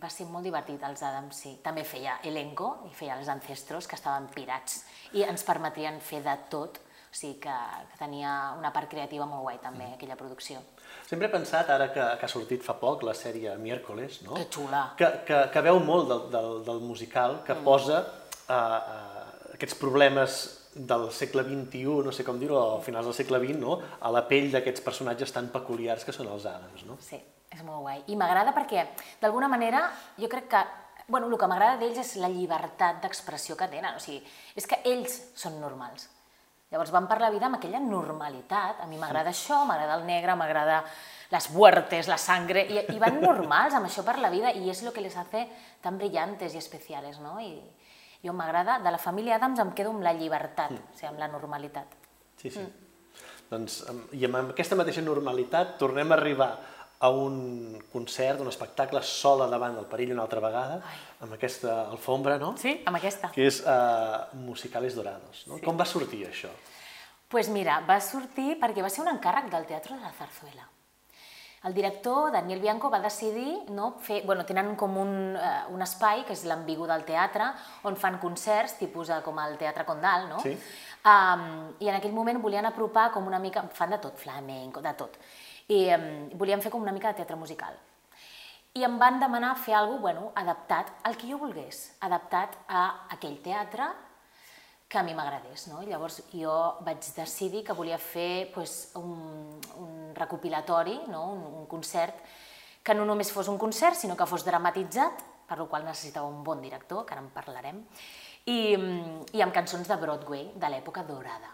[0.00, 1.56] Va ser molt divertit, els Adams, sí.
[1.64, 4.84] També feia elenco i feia els ancestros, que estaven pirats,
[5.18, 6.78] i ens permetien fer de tot,
[7.10, 7.56] o sigui que,
[7.90, 10.62] que tenia una part creativa molt guai també, aquella producció.
[11.08, 14.38] Sempre he pensat, ara que, que ha sortit fa poc la sèrie Miércoles, no?
[14.38, 14.84] Que xula.
[14.96, 17.66] que, que, que veu molt del, del, del musical, que mm.
[17.66, 19.26] posa uh, uh,
[19.58, 20.38] aquests problemes
[20.74, 23.80] del segle XXI, no sé com dir-ho, a finals del segle XX, no?
[24.00, 26.86] a la pell d'aquests personatges tan peculiars que són els Adams.
[26.86, 26.96] No?
[27.02, 27.18] Sí,
[27.50, 28.04] és molt guai.
[28.06, 28.86] I m'agrada perquè,
[29.20, 30.62] d'alguna manera, jo crec que
[31.10, 33.96] bueno, el que m'agrada d'ells és la llibertat d'expressió que tenen.
[33.98, 34.22] O sigui,
[34.54, 36.06] és que ells són normals.
[36.70, 38.78] Llavors van per la vida amb aquella normalitat.
[38.84, 40.84] A mi m'agrada això, m'agrada el negre, m'agrada
[41.30, 44.84] les muertes, la sangre, i, i van normals amb això per la vida, i és
[44.84, 45.48] el que les hace
[45.82, 47.40] tan brillantes i especiales, no?
[47.42, 47.58] I
[48.22, 51.28] jo m'agrada, de la família Adams em quedo amb la llibertat, o sigui, amb la
[51.30, 51.98] normalitat.
[52.38, 52.62] Sí, sí.
[53.50, 56.52] Doncs, amb- I amb aquesta mateixa normalitat tornem a arribar
[57.00, 60.80] a un concert, un espectacle sola davant del perill una altra vegada,
[61.24, 62.52] amb aquesta alfombra, no?
[62.60, 63.32] Sí, amb aquesta.
[63.32, 65.46] Que és uh, Musicales Dorados.
[65.48, 65.56] No?
[65.56, 65.64] Sí.
[65.64, 66.52] Com va sortir això?
[67.30, 70.64] pues mira, va sortir perquè va ser un encàrrec del Teatre de la Zarzuela.
[71.62, 74.22] El director, Daniel Bianco, va decidir no, fer...
[74.26, 77.50] Bueno, tenen com un, eh, un espai, que és l'ambigu del teatre,
[77.86, 80.40] on fan concerts, tipus eh, com el Teatre Condal, no?
[80.40, 80.54] Sí.
[81.04, 81.44] Um,
[81.78, 83.62] I en aquell moment volien apropar com una mica...
[83.76, 85.20] Fan de tot, flamenco, de tot.
[85.70, 87.76] I um, volien fer com una mica de teatre musical.
[88.74, 92.84] I em van demanar fer alguna bueno, adaptat al que jo volgués, adaptat a
[93.16, 93.88] aquell teatre
[94.90, 95.68] que a mi m'agradés.
[95.70, 95.82] No?
[95.86, 96.54] Llavors jo
[96.86, 101.24] vaig decidir que volia fer pues, un, un recopilatori, no?
[101.32, 102.18] un, un concert,
[102.82, 106.42] que no només fos un concert, sinó que fos dramatitzat, per lo qual necessitava un
[106.42, 107.82] bon director, que ara en parlarem,
[108.50, 108.58] i,
[109.34, 111.52] i amb cançons de Broadway, de l'època dorada.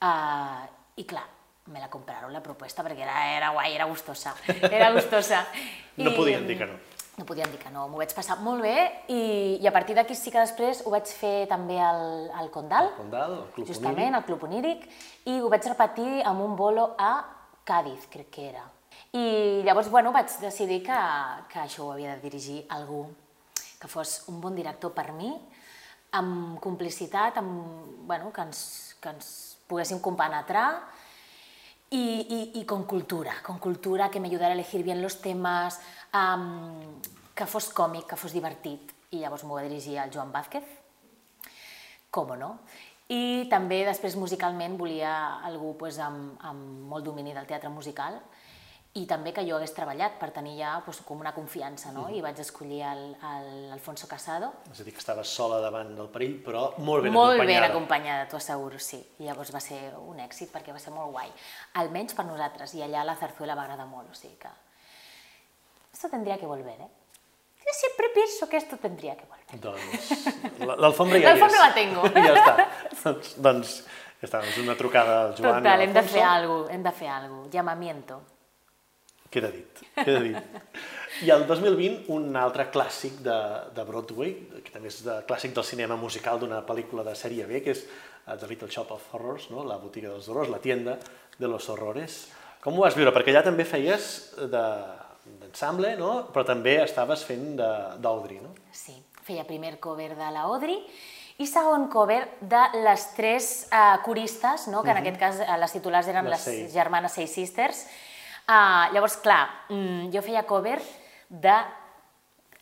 [0.00, 0.66] Uh,
[0.98, 1.26] I clar,
[1.70, 4.34] me la compraron la proposta perquè era, era guai, era gustosa,
[4.70, 5.46] era gustosa.
[6.00, 6.78] No podien dir que no.
[7.18, 10.14] No podien dir que no, m'ho vaig passar molt bé i, i a partir d'aquí
[10.16, 14.16] sí que després ho vaig fer també al, al Condal, El Condal, el Club justament,
[14.16, 14.86] al Club Oníric,
[15.28, 17.10] i ho vaig repetir amb un bolo a
[17.68, 18.64] Càdiz, crec que era.
[19.12, 21.00] I llavors, bueno, vaig decidir que,
[21.52, 23.04] que això ho havia de dirigir algú
[23.80, 25.34] que fos un bon director per mi,
[26.16, 28.62] amb complicitat, amb, bueno, que, ens,
[29.00, 29.30] que ens
[29.68, 30.68] poguéssim compenetrar
[31.90, 35.80] y, y, y con cultura, con cultura que me ayudara a elegir bien los temas,
[36.14, 37.00] um,
[37.34, 38.94] que fos còmic, que fos divertit.
[39.10, 40.62] I llavors m'ho va dirigir al Joan Vázquez,
[42.14, 42.60] com no?
[43.10, 48.20] I també després musicalment volia algú pues, amb, amb molt domini del teatre musical
[48.92, 52.08] i també que jo hagués treballat per tenir ja pues, com una confiança, no?
[52.10, 56.08] I vaig escollir el- el Alfonso Casado, És a dir, que estava sola davant del
[56.08, 57.66] perill, però molt ben molt ben acompanyada.
[57.68, 58.98] acompanyada, t'ho asseguro, sí.
[59.20, 61.30] I llavors va ser un èxit perquè va ser molt guai.
[61.74, 64.48] Almenys per nosaltres, i allà la zarzuela va agradar molt, o sigui que...
[65.92, 66.88] Esto tendría que volver, ¿eh?
[67.60, 69.60] Yo siempre pienso que esto tendría que volver.
[69.60, 71.40] Doncs la- l'alfombra ja hi és.
[71.40, 72.02] L'alfombra la tengo.
[72.26, 72.68] ja està.
[73.04, 73.74] doncs, doncs
[74.20, 75.62] ja està, és una trucada al Joan.
[75.62, 76.14] Total, hem de l'Alfonso.
[76.14, 77.50] fer alguna cosa, hem de fer alguna cosa.
[77.56, 78.20] Llamamiento.
[79.30, 80.36] Queda dit, queda dit.
[81.22, 83.36] I el 2020, un altre clàssic de,
[83.76, 84.32] de Broadway,
[84.64, 87.84] que també és de, clàssic del cinema musical d'una pel·lícula de sèrie B, que és
[87.84, 89.62] uh, The Little Shop of Horrors, no?
[89.68, 90.96] la botiga dels horrors, la tienda
[91.38, 92.24] de los horrores.
[92.64, 93.12] Com ho vas viure?
[93.14, 94.10] Perquè allà també feies
[94.50, 94.64] de-
[95.44, 96.10] d'ensemble, no?
[96.34, 97.70] però també estaves fent de-
[98.02, 98.50] d'Audrey, no?
[98.74, 100.80] Sí, feia primer cover de la Audrey
[101.40, 104.82] i segon cover de les tres uh, coristes, no?
[104.82, 107.86] que en aquest cas uh, les titulars eren Les les, germanes Say Sisters.
[108.50, 110.80] Uh, llavors, clar, mm, jo feia cover
[111.28, 111.54] de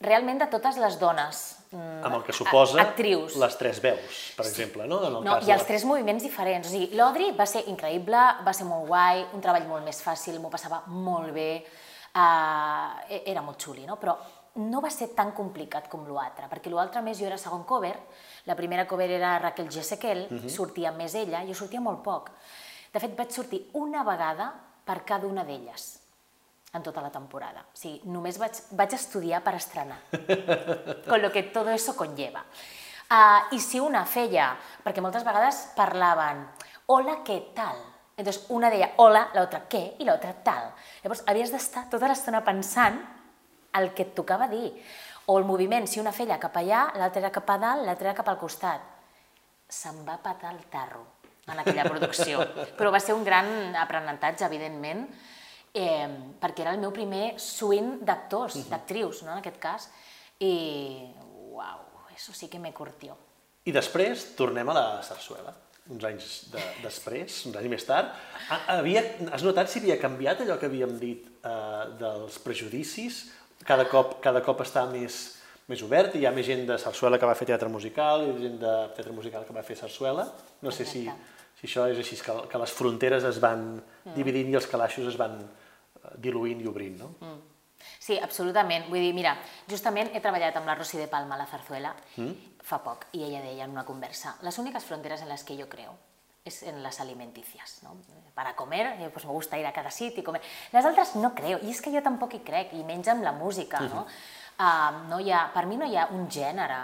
[0.04, 1.38] realment de totes les dones.
[1.70, 3.36] Mm, Amb el que suposa actrius.
[3.36, 4.98] les tres veus, per exemple, no?
[5.06, 6.66] En el No, cas i de els la- tres moviments diferents.
[6.68, 10.38] O sigui, l'Audrey va ser increïble, va ser molt guai, un treball molt més fàcil,
[10.40, 11.64] m'ho passava molt bé.
[12.14, 13.96] Uh, era molt xuli, no?
[13.96, 14.16] Però
[14.56, 17.94] no va ser tan complicat com l'altre, perquè l'altre més jo era segon cover,
[18.46, 20.48] la primera cover era Raquel Gesequel, uh -huh.
[20.48, 22.30] sortia més ella, jo sortia molt poc.
[22.92, 24.52] De fet, vaig sortir una vegada
[24.88, 25.88] per cada una d'elles
[26.72, 27.64] en tota la temporada.
[27.68, 30.00] O sigui, només vaig, vaig estudiar per estrenar,
[31.10, 32.44] con lo que todo eso conlleva.
[33.08, 34.50] Uh, I si una feia,
[34.84, 36.44] perquè moltes vegades parlaven,
[36.92, 37.78] hola, què tal?
[38.18, 40.72] Entonces, una deia hola, l'altra què i l'altra tal.
[41.04, 42.98] Llavors, havies d'estar tota l'estona pensant
[43.78, 44.72] el que et tocava dir.
[45.28, 48.18] O el moviment, si una feia cap allà, l'altra era cap a dalt, l'altra era
[48.18, 48.84] cap al costat.
[49.68, 51.17] Se'm va patar el tarro
[51.52, 52.44] en aquella producció.
[52.78, 55.06] Però va ser un gran aprenentatge, evidentment,
[55.74, 56.08] eh,
[56.40, 58.68] perquè era el meu primer swing d'actors, uh -huh.
[58.68, 59.90] d'actrius, no, en aquest cas,
[60.38, 61.08] i
[61.52, 61.80] uau,
[62.14, 63.16] eso sí que me curtió.
[63.64, 65.54] I després tornem a la sarsuela,
[65.88, 68.12] uns anys de, després, uns anys més tard.
[68.68, 73.26] Havia, has notat si havia canviat allò que havíem dit eh, dels prejudicis?
[73.66, 77.28] Cada cop, cada cop està més, més obert, hi ha més gent de sarsuela que
[77.28, 80.28] va fer teatre musical, i gent de teatre musical que va fer sarsuela.
[80.62, 81.04] No sé si,
[81.58, 84.16] si això és així, que, que les fronteres es van mm.
[84.16, 87.14] dividint i els calaixos es van eh, diluint i obrint, no?
[87.18, 87.38] Mm.
[87.98, 88.88] Sí, absolutament.
[88.90, 89.36] Vull dir, mira,
[89.70, 92.60] justament he treballat amb la Rosy de Palma a la Zarzuela mm.
[92.68, 95.68] fa poc i ella deia en una conversa les úniques fronteres en les que yo
[95.70, 95.96] creo
[96.48, 97.96] es en las alimenticias, ¿no?
[98.34, 100.40] Para comer, pues me gusta ir a cada sitio y comer.
[100.72, 103.34] Las altres no creo, i és que jo tampoc hi crec, i menys amb la
[103.36, 104.06] música, no?
[104.58, 106.80] Uh, no hi ha, per mi no hi ha un gènere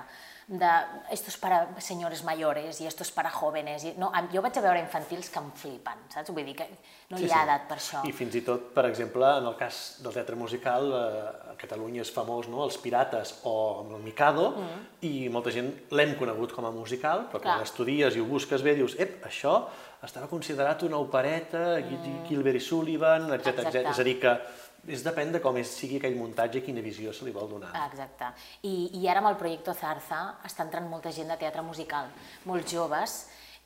[0.46, 0.66] de
[1.10, 3.84] esto es para señores mayores i esto es para jóvenes.
[3.84, 6.32] I, no, jo vaig a veure infantils que em flipen, saps?
[6.36, 6.66] Vull dir que
[7.08, 7.44] no hi ha sí.
[7.46, 8.02] edat per això.
[8.04, 12.04] I fins i tot, per exemple, en el cas del teatre musical, eh, a Catalunya
[12.04, 12.60] és famós no?
[12.66, 13.54] els Pirates o
[13.86, 14.84] el Mikado, mm.
[15.08, 18.76] i molta gent l'hem conegut com a musical, però quan estudies i ho busques bé,
[18.76, 19.62] dius, ep, això
[20.04, 22.26] estava considerat una opereta, mm.
[22.28, 23.70] Gilbert i Sullivan, etc.
[23.80, 24.36] És a dir, que
[24.88, 27.72] és depèn de com és, sigui aquell muntatge i quina visió se li vol donar.
[27.86, 28.30] Exacte.
[28.68, 32.10] I, I ara amb el projecte Zarza està entrant molta gent de teatre musical,
[32.44, 33.16] molts joves,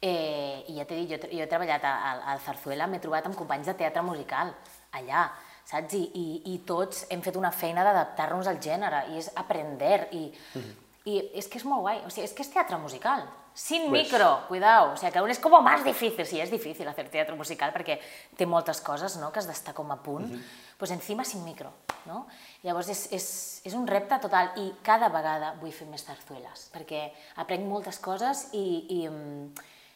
[0.00, 3.38] eh, i ja t'he dit, jo, jo he treballat al, al Zarzuela, m'he trobat amb
[3.38, 4.52] companys de teatre musical,
[4.98, 5.28] allà,
[5.68, 5.96] saps?
[5.98, 10.28] I, i, i tots hem fet una feina d'adaptar-nos al gènere, i és aprender, i,
[10.30, 10.86] mm -hmm.
[11.04, 13.26] i és que és molt guai, o sigui, és que és teatre musical,
[13.58, 14.04] sin pues...
[14.04, 17.34] micro, cuidado, o sea, que aún es como más difícil, sí, és difícil hacer teatre
[17.34, 17.96] musical perquè
[18.38, 20.76] té moltes coses no, que has d'estar com a punt, mm -hmm.
[20.78, 21.72] pues encima sin micro,
[22.06, 22.28] no?
[22.62, 27.10] Llavors és, és, és un repte total i cada vegada vull fer més zarzueles perquè
[27.34, 29.54] aprenc moltes coses i, i mm,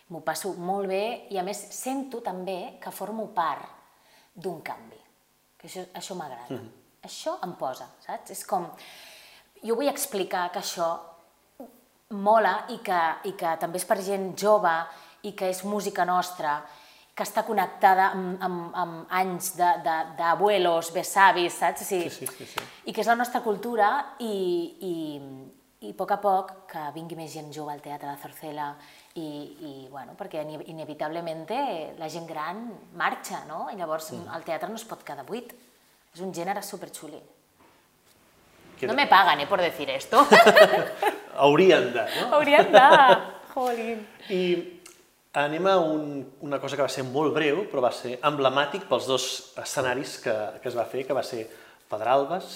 [0.08, 3.62] m'ho passo molt bé i a més sento també que formo part
[4.34, 5.00] d'un canvi,
[5.56, 6.70] que això, això m'agrada, mm -hmm.
[7.04, 8.30] això em posa, saps?
[8.30, 8.66] És com,
[9.62, 11.11] jo vull explicar que això
[12.12, 14.72] mola i que, i que també és per gent jove
[15.28, 16.60] i que és música nostra,
[17.12, 21.84] que està connectada amb, amb, amb anys d'abuelos, besavis, saps?
[21.88, 22.68] Sí, sí, sí, sí.
[22.88, 23.90] I que és la nostra cultura
[24.24, 24.32] i,
[24.88, 24.94] i,
[25.86, 28.70] i a poc a poc que vingui més gent jove al teatre de Zarcela
[29.14, 31.44] i, i bueno, perquè inevitablement
[32.00, 32.64] la gent gran
[32.96, 33.66] marxa, no?
[33.68, 34.32] I llavors mm.
[34.36, 35.52] el teatre no es pot quedar buit.
[36.12, 37.20] És un gènere superxuli.
[38.82, 40.26] No me pagan, eh, por decir esto.
[41.42, 42.28] Haurien de, no?
[42.36, 42.86] Haurien de,
[43.54, 44.04] jolín.
[44.30, 44.42] I
[45.32, 49.08] anem a un, una cosa que va ser molt breu, però va ser emblemàtic pels
[49.08, 49.26] dos
[49.62, 51.46] escenaris que, que es va fer, que va ser
[51.90, 52.52] Pedralbes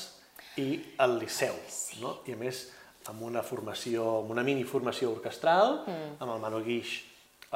[0.61, 0.69] i
[1.05, 2.01] el Liceu, sí.
[2.03, 2.19] no?
[2.29, 2.67] I a més,
[3.11, 6.17] amb una formació, amb una mini formació orquestral, mm.
[6.21, 6.99] amb el Manu Guix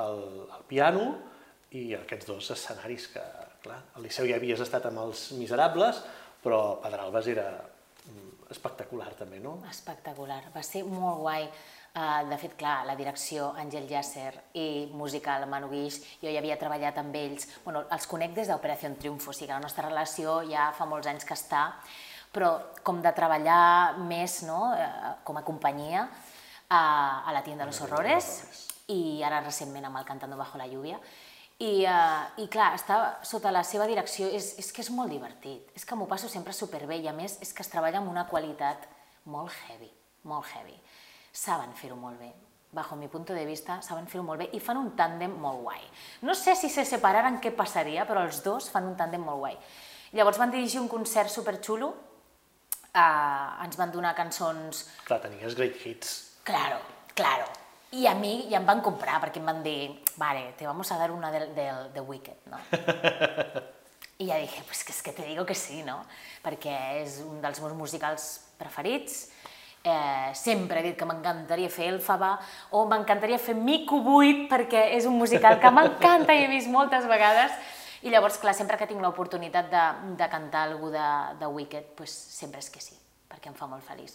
[0.01, 1.13] al, al piano,
[1.77, 3.23] i aquests dos escenaris que,
[3.63, 6.03] clar, al Liceu ja havies estat amb els Miserables,
[6.43, 7.47] però Pedralbes era
[8.51, 9.59] espectacular també, no?
[9.71, 11.47] Espectacular, va ser molt guai.
[11.91, 16.55] Uh, de fet, clar, la direcció Àngel Llàcer i musical Manu Guix, jo ja havia
[16.59, 20.37] treballat amb ells, bueno, els conec des d'Operació Triunfo, o sigui que la nostra relació
[20.47, 21.65] ja fa molts anys que està,
[22.31, 22.53] però
[22.87, 27.83] com de treballar més no, uh, com a companyia uh, a la Tienda de los
[27.83, 28.31] Horrores
[28.95, 31.03] i ara recentment amb el Cantando Bajo la Lluvia,
[31.61, 35.69] i, uh, I clar, estar sota la seva direcció és, és que és molt divertit,
[35.77, 38.25] és que m'ho passo sempre superbé i a més és que es treballa amb una
[38.31, 38.87] qualitat
[39.29, 39.91] molt heavy,
[40.25, 40.79] molt heavy.
[41.37, 42.31] Saben fer-ho molt bé,
[42.73, 45.85] bajo mi punto de vista, saben fer-ho molt bé i fan un tàndem molt guai.
[46.25, 49.57] No sé si se separaren què passaria, però els dos fan un tàndem molt guai.
[50.17, 54.87] Llavors van dirigir un concert superxulo, uh, ens van donar cançons...
[55.05, 56.41] Clar, tenies great hits.
[56.49, 56.81] Claro,
[57.13, 57.60] claro.
[57.93, 60.99] I a mi ja em van comprar, perquè em van dir, vale, te vamos a
[60.99, 62.61] dar una del, del The Wicked, no?
[64.21, 66.03] I ja dije, pues que és que te digo que sí, no?
[66.45, 68.29] Perquè és un dels meus musicals
[68.61, 69.31] preferits,
[69.83, 72.35] eh, sempre he dit que m'encantaria fer Elfaba
[72.77, 77.09] o m'encantaria fer Mico 8 perquè és un musical que m'encanta i he vist moltes
[77.09, 77.57] vegades
[78.03, 79.83] I llavors, clar, sempre que tinc l'oportunitat de,
[80.17, 82.97] de cantar algú de, de Wicked, pues, sempre és que sí,
[83.29, 84.15] perquè em fa molt feliç.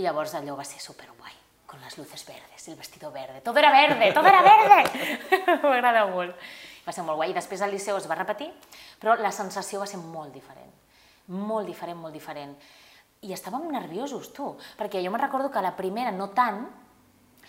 [0.00, 1.34] I llavors allò va ser superguai,
[1.68, 4.80] con les luces verdes, el vestido verde, todo era verde, todo era verde!
[5.62, 6.34] M'agrada molt.
[6.86, 7.28] Va ser molt guai.
[7.28, 8.48] I després al Liceu es va repetir,
[8.96, 10.72] però la sensació va ser molt diferent.
[11.28, 12.54] Molt diferent, molt diferent.
[13.20, 16.62] I estàvem nerviosos, tu, perquè jo me'n recordo que la primera no tant,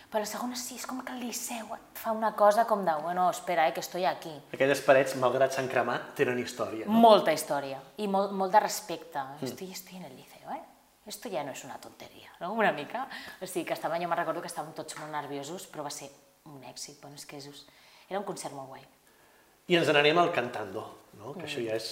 [0.10, 2.96] però la segona sí, és com que el Liceu et fa una cosa com de,
[3.04, 4.34] bueno, espera, eh, que estoy aquí.
[4.52, 6.88] Aquelles parets, malgrat s'han cremat, tenen història.
[6.90, 7.00] No?
[7.08, 9.22] Molta història i molt, molt de respecte.
[9.22, 9.46] Mm.
[9.46, 10.39] Estoy, estoy en el Liceo, eh?
[11.10, 12.54] Esto ja no és una tonteria, no?
[12.54, 13.08] Una mica.
[13.42, 16.10] O sigui, que estàvem, jo me'n recordo que estàvem tots molt nerviosos, però va ser
[16.46, 17.00] un èxit.
[17.02, 17.64] Bueno, és que és,
[18.08, 18.86] era un concert molt guai.
[19.70, 20.86] I ens n'anem al Cantando,
[21.18, 21.34] no?
[21.34, 21.48] que mm.
[21.50, 21.90] això ja és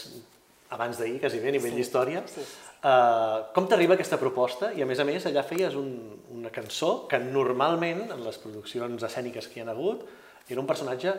[0.76, 2.22] abans d'ahir, quasi bé, a nivell sí, d'història.
[2.30, 2.44] Sí.
[2.78, 4.70] Uh, com t'arriba aquesta proposta?
[4.78, 5.90] I a més a més, allà feies un,
[6.38, 10.06] una cançó que normalment, en les produccions escèniques que hi ha hagut,
[10.48, 11.16] era un personatge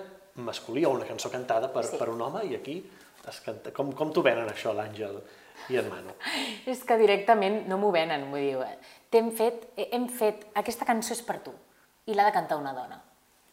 [0.47, 1.99] masculí o una cançó cantada per, sí.
[1.99, 2.79] per un home i aquí
[3.29, 3.75] es canta.
[3.75, 5.19] Com, com t'ho venen això, l'Àngel
[5.69, 6.15] i en Manu?
[6.73, 8.79] És que directament no m'ho venen, vull dir,
[9.19, 11.55] hem fet, hem fet, aquesta cançó és per tu
[12.09, 12.99] i l'ha de cantar una dona.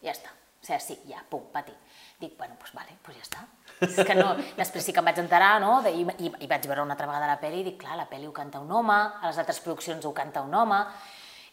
[0.03, 0.31] Ja està.
[0.31, 1.73] O sigui, sí, ja, pum, pati.
[2.19, 3.43] Dic, bueno, doncs vale, doncs ja està.
[3.85, 5.81] És que no, després sí que em vaig enterar, no?
[5.85, 8.07] De, i, i, I vaig veure una altra vegada la pel·li i dic, clar, la
[8.09, 10.79] pel·li ho canta un home, a les altres produccions ho canta un home,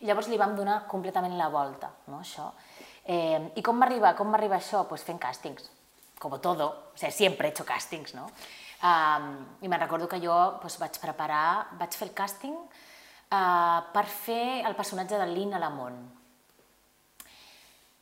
[0.00, 2.48] i llavors li vam donar completament la volta, no, això.
[3.02, 4.84] Eh, I com m'arriba com m'arriba això?
[4.88, 5.68] Pues fent càstings,
[6.22, 8.28] com todo, o sigui, sempre he hecho càstings, no?
[8.82, 9.28] Um,
[9.62, 14.64] I me'n recordo que jo pues, vaig preparar, vaig fer el càsting uh, per fer
[14.66, 16.00] el personatge de Lina Lamont,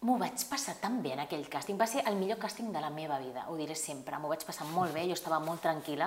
[0.01, 2.89] M'ho vaig passar tan bé en aquell càsting, va ser el millor càsting de la
[2.89, 6.07] meva vida, ho diré sempre, m'ho vaig passar molt bé, jo estava molt tranquil·la,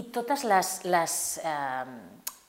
[0.00, 1.90] i totes les, les eh,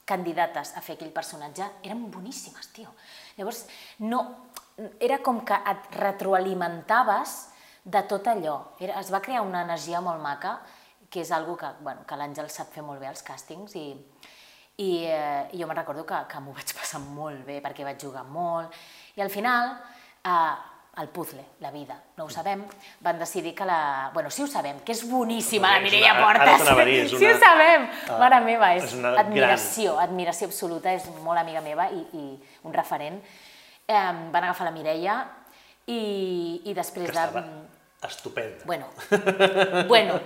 [0.07, 2.93] candidates a fer aquell personatge eren boníssimes, tio.
[3.35, 3.65] Llavors,
[4.07, 4.21] no,
[5.03, 7.35] era com que et retroalimentaves
[7.83, 8.55] de tot allò.
[8.79, 10.61] Era, es va crear una energia molt maca,
[11.13, 13.87] que és algo que, bueno, que l'Àngel sap fer molt bé als càstings, i,
[14.81, 18.25] i, eh, jo me'n recordo que, que m'ho vaig passar molt bé, perquè vaig jugar
[18.25, 18.73] molt,
[19.13, 19.75] i al final
[20.25, 20.53] eh,
[20.97, 22.63] el puzzle, la vida, no ho sabem,
[23.01, 24.11] van decidir que la...
[24.13, 26.67] Bueno, sí ho sabem, que és boníssima la Mireia Portes.
[26.69, 27.17] Ara dir, una...
[27.17, 30.11] Sí ho sabem, uh, mare meva, és, és admiració, gran...
[30.11, 32.25] admiració absoluta, és molt amiga meva i, i
[32.69, 33.17] un referent.
[33.89, 35.17] Eh, van agafar la Mireia
[35.89, 37.43] i, i després que de...
[38.05, 38.61] estupenda.
[38.69, 38.85] Bueno,
[39.89, 40.21] bueno,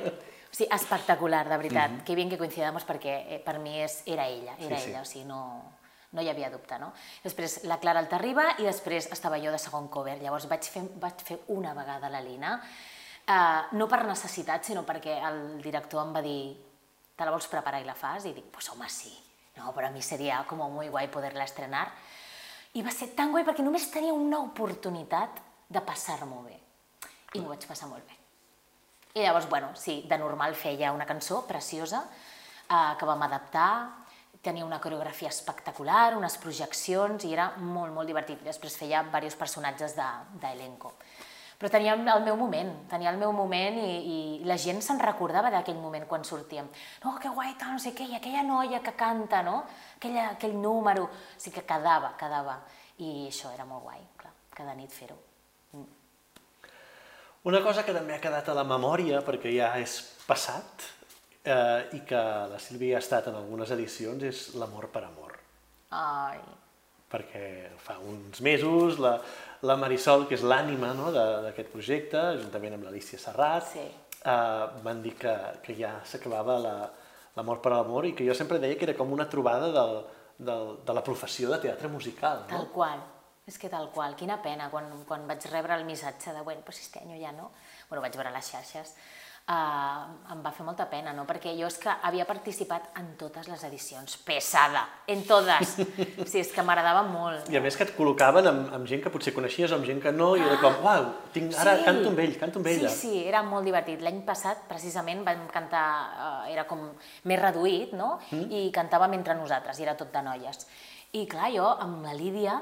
[0.58, 1.92] sigui, espectacular, de veritat.
[1.92, 2.04] Mm -hmm.
[2.04, 5.10] Que bien que coincidamos perquè eh, per mi és, era ella, era sí, ella, sí.
[5.10, 5.42] o sigui, no
[6.12, 6.94] no hi havia dubte, no?
[7.24, 10.18] Després la Clara Altarriba i després estava jo de segon cover.
[10.22, 12.62] Llavors vaig fer, vaig fer una vegada la Lina,
[13.28, 16.42] eh, no per necessitat, sinó perquè el director em va dir
[17.18, 18.28] te la vols preparar i la fas?
[18.30, 19.12] I dic, pues home, sí.
[19.58, 21.88] No, però a mi seria com molt guai poder-la estrenar.
[22.78, 26.60] I va ser tan guai perquè només tenia una oportunitat de passar-m'ho bé.
[27.34, 28.17] I m'ho vaig passar molt bé.
[29.18, 32.04] I llavors, bueno, sí, de normal feia una cançó preciosa
[32.70, 34.06] eh, que vam adaptar,
[34.46, 38.44] tenia una coreografia espectacular, unes projeccions i era molt, molt divertit.
[38.46, 40.94] Després feia diversos personatges d'elenco.
[40.94, 41.24] De,
[41.58, 45.50] Però tenia el meu moment, tenia el meu moment i, i la gent se'n recordava
[45.50, 46.70] d'aquell moment quan sortíem.
[47.02, 49.64] No, que guai, tal, no sé què, i aquella noia que canta, no?
[49.96, 52.60] Aquella, aquell número, o sigui que quedava, quedava.
[53.02, 55.18] I això era molt guai, clar, cada nit fer-ho.
[57.44, 60.88] Una cosa que també ha quedat a la memòria, perquè ja és passat,
[61.48, 62.22] eh, i que
[62.52, 65.38] la Sílvia ha estat en algunes edicions és l'amor per amor.
[65.96, 66.42] Ai.
[67.08, 67.46] Perquè
[67.80, 69.14] fa uns mesos la,
[69.64, 73.86] la Marisol, que és l'ànima no, d'aquest projecte, juntament amb l'Alicia Serrat, sí.
[74.20, 78.76] eh, van dir que, que ja s'acabava l'amor per l'amor i que jo sempre deia
[78.76, 80.02] que era com una trobada del,
[80.38, 82.44] del, de la professió de teatre musical.
[82.44, 82.58] No?
[82.58, 83.00] Tal qual.
[83.48, 86.76] És que tal qual, quina pena, quan, quan vaig rebre el missatge de, bueno, però
[86.76, 87.54] si este any ja no,
[87.88, 88.92] bueno, vaig veure les xarxes,
[89.48, 91.24] uh, em va fer molta pena, no?
[91.28, 95.78] perquè jo és que havia participat en totes les edicions, pesada, en totes.
[96.28, 97.48] Sí, és que m'agradava molt.
[97.54, 100.02] I a més que et col·locaven amb, amb gent que potser coneixies o amb gent
[100.04, 101.86] que no, i era com, uau, tinc, ara sí.
[101.88, 102.92] canto amb ell, canto amb ella.
[102.92, 104.04] Sí, sí, era molt divertit.
[104.04, 106.84] L'any passat, precisament, vam cantar, uh, era com
[107.30, 108.18] més reduït, no?
[108.28, 108.50] Mm.
[108.60, 110.68] I cantàvem entre nosaltres, i era tot de noies.
[111.16, 112.58] I clar, jo amb la Lídia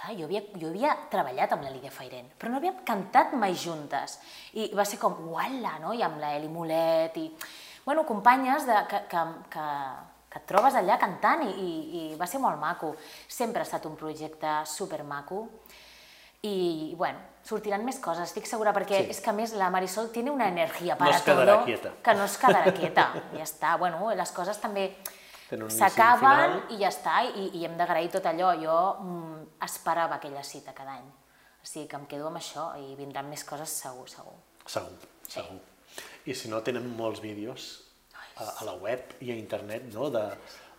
[0.00, 3.52] Clar, jo havia, jo havia treballat amb la Lídia Fairen, però no havíem cantat mai
[3.52, 4.16] juntes.
[4.56, 5.92] I va ser com, uala, no?
[5.92, 7.26] I amb la Eli Molet, i...
[7.84, 9.66] Bueno, companyes de, que, que, que,
[10.30, 11.70] que et trobes allà cantant i, i,
[12.00, 12.94] i va ser molt maco.
[13.28, 15.42] Sempre ha estat un projecte super maco
[16.48, 19.12] i, bueno, sortiran més coses, estic segura, perquè sí.
[19.12, 22.36] és que a més la Marisol tiene una energia para no todo que no es
[22.40, 23.10] quedarà quieta.
[23.36, 24.94] Ja està, bueno, les coses també
[25.50, 28.52] s'acaben i ja està, i, i hem d'agrair tot allò.
[28.60, 31.08] Jo mm, esperava aquella cita cada any.
[31.60, 34.36] O sigui que em quedo amb això i vindran més coses segur, segur.
[34.64, 35.58] Segur, segur.
[35.58, 36.06] Sí.
[36.30, 37.70] I si no, tenen molts vídeos
[38.14, 40.08] a, a la web i a internet no?
[40.14, 40.22] de,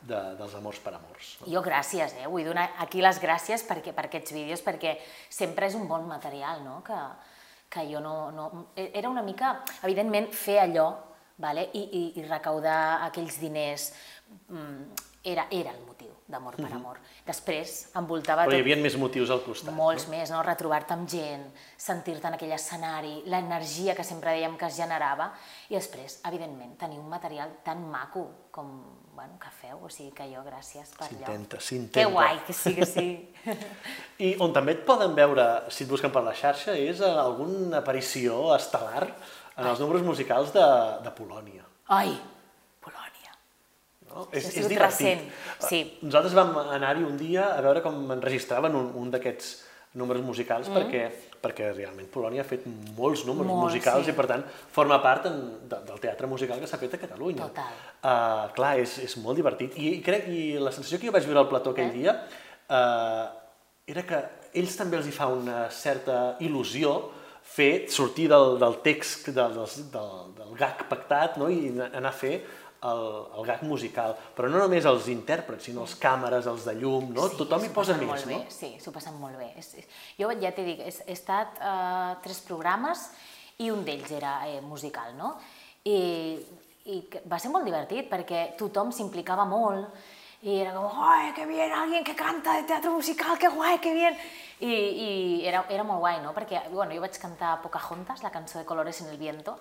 [0.01, 1.36] de, dels amors per amors.
[1.41, 1.51] No?
[1.51, 2.30] Jo gràcies, eh?
[2.32, 4.95] vull donar aquí les gràcies perquè, per aquests vídeos, perquè
[5.30, 6.80] sempre és un bon material, no?
[6.88, 6.97] que,
[7.72, 8.49] que jo no, no...
[8.76, 10.89] Era una mica, evidentment, fer allò
[11.41, 11.67] vale?
[11.73, 13.91] I, i, i recaudar aquells diners
[14.47, 16.97] mm, era, era el motiu d'amor per amor.
[17.27, 19.73] Després envoltava Però hi tot, havia més motius al costat.
[19.75, 20.39] molts més, no?
[20.45, 21.43] retrobar-te amb gent,
[21.77, 25.31] sentir-te en aquell escenari, l'energia que sempre dèiem que es generava,
[25.69, 28.71] i després, evidentment, tenir un material tan maco com
[29.13, 31.19] bueno, que feu, o sigui que jo gràcies per allò.
[31.27, 32.09] S'intenta, Que s'intenta.
[32.15, 33.07] guai, que sí, que sí.
[34.25, 38.55] I on també et poden veure, si et busquen per la xarxa, és alguna aparició
[38.55, 39.09] estel·lar
[39.58, 40.68] en els números musicals de,
[41.06, 41.66] de Polònia.
[41.91, 42.14] Ai,
[42.84, 43.36] Polònia.
[44.12, 44.28] No?
[44.28, 45.28] ha sigut recent,
[45.64, 45.84] sí.
[46.04, 49.52] Nosaltres vam anar-hi un dia a veure com enregistraven un, un d'aquests
[49.99, 50.78] números musicals mm.
[50.78, 51.02] perquè,
[51.43, 52.64] perquè realment Polònia ha fet
[52.95, 54.14] molts números Molt, musicals sí.
[54.14, 57.49] i per tant forma part en, de, del teatre musical que s'ha fet a Catalunya.
[57.49, 57.82] Total.
[57.99, 61.28] Uh, clar, és, és molt divertit i, i crec i la sensació que jo vaig
[61.28, 61.97] viure al plató aquell Eh?
[61.97, 62.16] dia
[62.72, 63.26] uh,
[63.91, 64.22] era que
[64.62, 66.95] ells també els hi fa una certa il·lusió
[67.52, 69.60] fer sortir del, del text del,
[69.93, 71.49] del, del, gag pactat no?
[71.52, 72.36] i anar a fer
[72.88, 73.02] el,
[73.38, 77.28] el gag musical, però no només els intèrprets, sinó els càmeres, els de llum, no?
[77.30, 78.39] Sí, Tothom hi posa més, molt no?
[78.39, 79.52] Bé, sí, s'ho passen molt bé.
[79.62, 83.06] És, és, jo ja t'he dit, he, he estat uh, tres programes
[83.62, 85.36] i un d'ells era eh, musical, no?
[85.86, 85.99] I,
[86.89, 89.91] I que va ser molt divertit perquè tothom s'implicava molt
[90.41, 93.93] i era com, ¡ay, qué bien, alguien que canta de teatro musical, qué guai, qué
[93.93, 94.18] bien!
[94.62, 95.12] I, i
[95.49, 96.36] era, era molt guai, no?
[96.38, 99.57] Perquè, bueno, jo vaig cantar Pocahontas, la cançó de Colores en el viento,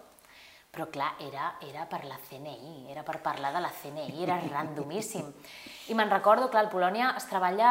[0.70, 5.24] però clar, era, era per la CNI, era per parlar de la CNI, era randomíssim.
[5.90, 7.70] I me'n recordo, clar, al Polònia es treballa,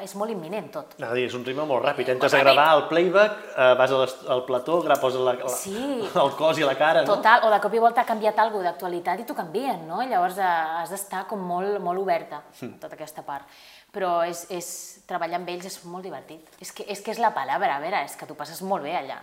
[0.00, 0.94] és molt imminent tot.
[0.96, 2.08] Dir, és un ritme molt ràpid.
[2.14, 6.00] Entres Molt a gravar el playback, eh, vas al plató, gra- poses la, la, Sí.
[6.14, 7.16] el cos i la cara, no?
[7.18, 10.00] Total, o de cop i volta ha canviat alguna d'actualitat i t'ho canvien, no?
[10.00, 10.48] Llavors eh,
[10.80, 13.44] has d'estar com molt, molt oberta a tota aquesta part.
[13.90, 14.66] Però és, és,
[15.10, 16.46] treballar amb ells és molt divertit.
[16.62, 18.92] És que, és que és la paraula, a veure, és que t'ho passes molt bé
[18.94, 19.16] allà.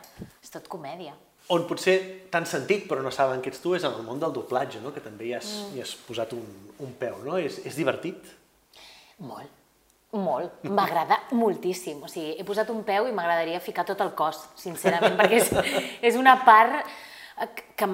[0.43, 1.13] És tot comèdia.
[1.55, 4.33] On potser t'han sentit però no saben que ets tu és en el món del
[4.35, 4.91] doblatge, no?
[4.91, 5.77] que també hi has, Mm.
[5.77, 6.43] hi has posat un,
[6.83, 7.37] un peu, no?
[7.39, 8.19] És, és divertit?
[9.23, 9.47] Molt,
[10.11, 10.63] molt.
[10.67, 12.03] M'agrada moltíssim.
[12.03, 15.53] O sigui, he posat un peu i m'agradaria ficar tot el cos, sincerament, perquè és,
[16.11, 16.83] és una part
[17.79, 17.87] que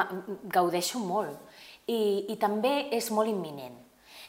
[0.50, 1.38] gaudeixo molt.
[1.86, 3.76] Y, y també és molt imminent.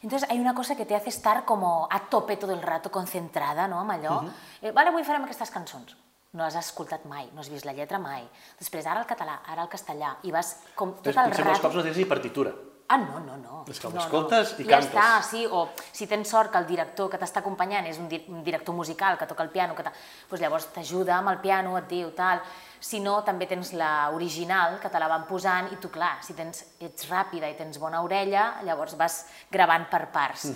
[0.04, 3.66] Entonces hay una cosa que te hace estar como a tope todo el rato, concentrada,
[3.66, 4.20] no?, amb allò.
[4.20, 4.32] Uh -huh.
[4.60, 5.96] eh, vale, avui farem aquestes cançons.
[6.32, 8.28] No les has escoltat mai, no has vist la lletra mai.
[8.58, 11.62] Després, ara el català, ara el castellà, i vas com tot el potser molts rato...
[11.62, 12.52] cops no tens ni partitura.
[12.94, 13.64] Ah, no, no, no.
[13.68, 14.60] És que ho no, escoltes no.
[14.62, 14.90] i ja cantes.
[14.90, 18.20] està, sí, o si tens sort que el director que t'està acompanyant és un, di
[18.28, 19.92] un director musical que toca el piano, que ta-
[20.30, 22.42] doncs llavors t'ajuda amb el piano, et diu tal.
[22.84, 26.34] Si no, també tens la original, que te la van posant, i tu, clar, si
[26.36, 30.50] tens, ets ràpida i tens bona orella, llavors vas gravant per parts.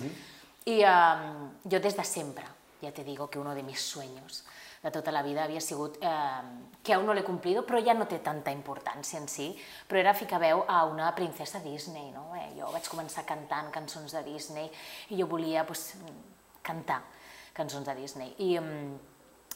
[0.69, 2.45] I um, jo des de sempre,
[2.81, 4.43] ya te digo que uno de mis sueños
[4.83, 8.07] de tota la vida havia sigut, eh, que aún no l'he cumplido, però ja no
[8.07, 9.49] té tanta importància en si,
[9.87, 12.29] però era ficar veu a una princesa Disney, no?
[12.35, 14.71] Eh, jo vaig començar cantant cançons de Disney
[15.09, 15.93] i jo volia pues,
[16.63, 17.01] cantar
[17.53, 18.35] cançons de Disney.
[18.39, 18.97] I um,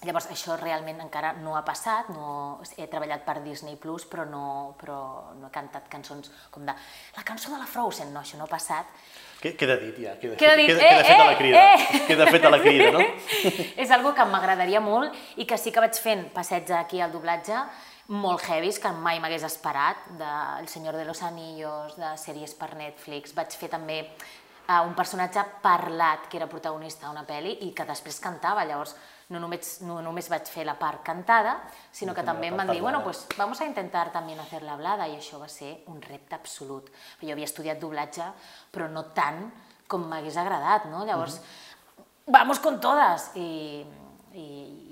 [0.03, 4.75] llavors això realment encara no ha passat, no, he treballat per Disney Plus, però no,
[4.79, 4.97] però
[5.39, 8.51] no he cantat cançons com de la cançó de la Frozen, no, això no ha
[8.51, 8.89] passat.
[9.43, 11.63] Queda dit ja, queda, Queda dit, queda, eh, queda feta eh, la crida.
[11.63, 12.03] eh.
[12.07, 13.01] Queda feta la crida, no?
[13.83, 17.57] és algo que m'agradaria molt i que sí que vaig fent passeig aquí al doblatge
[18.07, 20.29] molt heavies que mai m'hagués esperat, de
[20.59, 23.31] El Senyor de los Anillos, de sèries per Netflix.
[23.35, 28.19] Vaig fer també eh, un personatge parlat que era protagonista d'una pel·li i que després
[28.23, 28.95] cantava, llavors
[29.33, 31.57] no només, no només vaig fer la part cantada,
[31.91, 34.73] sinó que també també la em van dir, bueno, pues vamos a intentar también hacerla
[34.73, 36.89] hablada i això va ser un repte absolut.
[37.21, 38.25] Jo havia estudiat doblatge,
[38.71, 39.45] però no tant
[39.87, 41.05] com m'hagués agradat, no?
[41.05, 41.39] Llavors,
[42.27, 43.31] vamos con todas!
[43.35, 43.83] I,
[44.33, 44.45] i,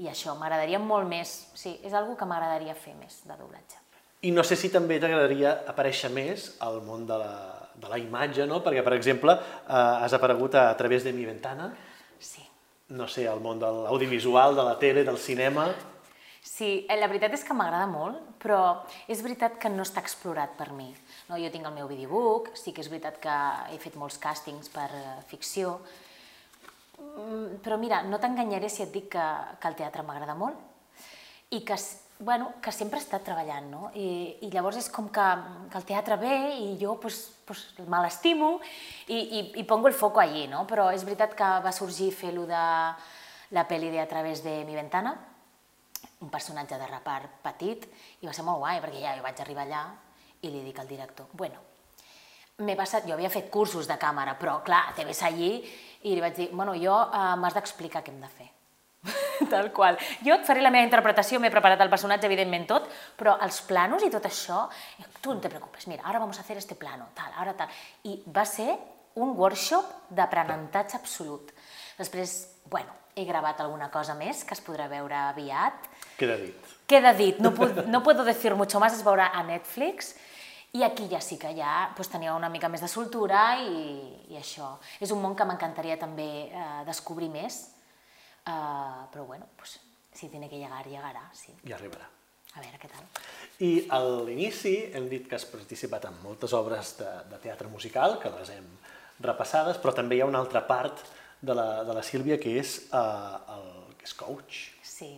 [0.03, 3.79] i això, m'agradaria molt més, sí, és algo que m'agradaria fer més de doblatge.
[4.21, 7.31] I no sé si també t'agradaria aparèixer més al món de la,
[7.73, 8.61] de la imatge, no?
[8.61, 11.71] Perquè, per exemple, eh, has aparegut a, a través de Mi Ventana.
[12.91, 15.71] No sé, al món de l'audiovisual, de la tele, del cinema...
[16.41, 20.55] Sí, eh, la veritat és que m'agrada molt, però és veritat que no està explorat
[20.57, 20.87] per mi.
[21.29, 23.35] No, jo tinc el meu videobook, sí que és veritat que
[23.69, 25.75] he fet molts càstings per eh, ficció,
[27.01, 29.25] Mm, però mira, no t'enganyaré si et dic que,
[29.59, 30.57] que el teatre m'agrada molt
[31.55, 31.77] i que,
[32.21, 33.89] bueno, que sempre he estat treballant, no?
[33.97, 35.25] I, i llavors és com que,
[35.73, 37.17] que el teatre ve i jo pues,
[37.47, 38.53] pues, me l'estimo
[39.07, 40.67] i, i, i pongo el foco allí, no?
[40.69, 42.61] Però és veritat que va sorgir fer-lo de
[43.57, 45.15] la pel·li de A través de mi ventana,
[46.21, 47.89] un personatge de repart petit,
[48.21, 49.83] i va ser molt guai, perquè ja jo vaig arribar allà
[50.41, 51.59] I li dic al director, bueno,
[52.61, 55.53] m'he passat, jo havia fet cursos de càmera, però clar, te ves allí
[56.05, 58.50] i li vaig dir, bueno, jo uh, m'has d'explicar què hem de fer.
[59.53, 59.97] Tal qual.
[60.25, 62.87] Jo et faré la meva interpretació, m'he preparat el personatge, evidentment tot,
[63.17, 64.63] però els planos i tot això,
[65.21, 67.69] tu no te preocupes, mira, ara vamos a hacer este plano, tal, ara tal.
[68.07, 68.75] I va ser
[69.21, 71.51] un workshop d'aprenentatge absolut.
[71.97, 72.35] Després,
[72.71, 75.87] bueno, he gravat alguna cosa més que es podrà veure aviat.
[76.19, 76.73] Queda dit.
[76.87, 80.15] Queda dit, no, puc, no puedo decir mucho más, es veurà a Netflix.
[80.71, 84.37] I aquí ja sí que ja pues, tenia una mica més de soltura i, i
[84.39, 84.77] això.
[85.03, 87.65] És un món que m'encantaria també eh, descobrir més,
[88.45, 89.79] eh, però bueno, pues,
[90.13, 91.53] si tiene que llegar, llegarà, sí.
[91.63, 92.09] I arribarà.
[92.51, 93.05] A veure què tal.
[93.63, 98.17] I a l'inici hem dit que has participat en moltes obres de, de teatre musical,
[98.19, 98.67] que les hem
[99.23, 101.05] repassades, però també hi ha una altra part
[101.39, 104.65] de la, de la Sílvia que és, uh, el, que és coach.
[104.83, 105.13] Sí.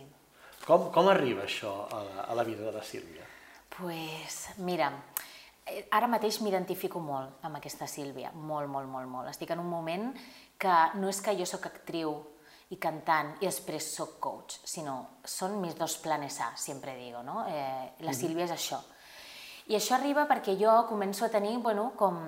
[0.64, 3.24] Com, com arriba això a la, a la vida de la Sílvia?
[3.78, 4.92] pues, mira,
[5.66, 9.30] eh, ara mateix m'identifico molt amb aquesta Sílvia, molt, molt, molt, molt.
[9.30, 10.12] Estic en un moment
[10.58, 12.14] que no és que jo sóc actriu
[12.74, 17.44] i cantant i després sóc coach, sinó són mis dos planes A, sempre digo, no?
[17.48, 18.80] Eh, la Sílvia és això.
[19.70, 22.18] I això arriba perquè jo començo a tenir, bueno, com,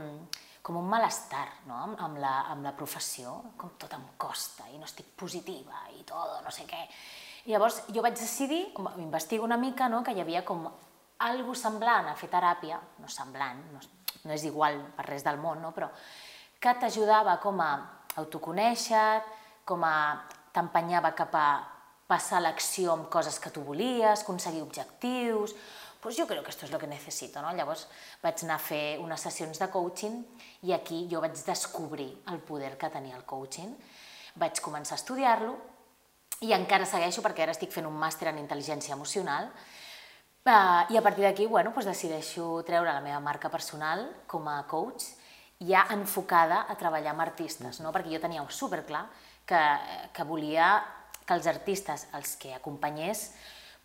[0.64, 1.76] com un malestar no?
[1.76, 6.04] amb, amb, la, amb la professió, com tot em costa i no estic positiva i
[6.08, 6.80] tot, no sé què.
[7.46, 8.62] I llavors jo vaig decidir,
[9.02, 10.02] investigo una mica, no?
[10.02, 10.64] que hi havia com
[11.26, 13.82] algo semblant a fer teràpia, no semblant, no,
[14.24, 15.74] no és igual per res del món, no?
[15.76, 15.90] però
[16.58, 17.70] que t'ajudava com a
[18.16, 19.20] autoconèixer,
[19.68, 19.96] com a
[20.56, 21.48] t'empenyava cap a
[22.08, 25.54] passar l'acció amb coses que tu volies, aconseguir objectius,
[26.00, 27.52] pues jo crec que esto es lo que necesito, no?
[27.52, 27.86] Llavors
[28.22, 30.20] vaig anar a fer unes sessions de coaching
[30.68, 33.74] i aquí jo vaig descobrir el poder que tenia el coaching.
[34.36, 35.56] Vaig començar a estudiar-lo
[36.46, 39.50] i encara segueixo perquè ara estic fent un màster en intel·ligència emocional
[40.46, 44.60] Uh, I a partir d'aquí, bueno, doncs decideixo treure la meva marca personal com a
[44.70, 45.02] coach
[45.58, 47.90] ja enfocada a treballar amb artistes, no?
[47.90, 49.08] perquè jo tenia superclar
[49.46, 49.62] que,
[50.12, 50.82] que volia
[51.26, 53.30] que els artistes, els que acompanyés,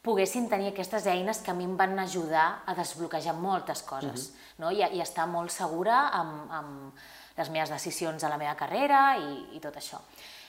[0.01, 4.33] poguessin tenir aquestes eines que a mi em van ajudar a desbloquejar moltes coses uh
[4.33, 4.57] -huh.
[4.57, 4.71] no?
[4.71, 6.93] I, i estar molt segura amb, amb
[7.37, 9.99] les meves decisions a la meva carrera i, i tot això.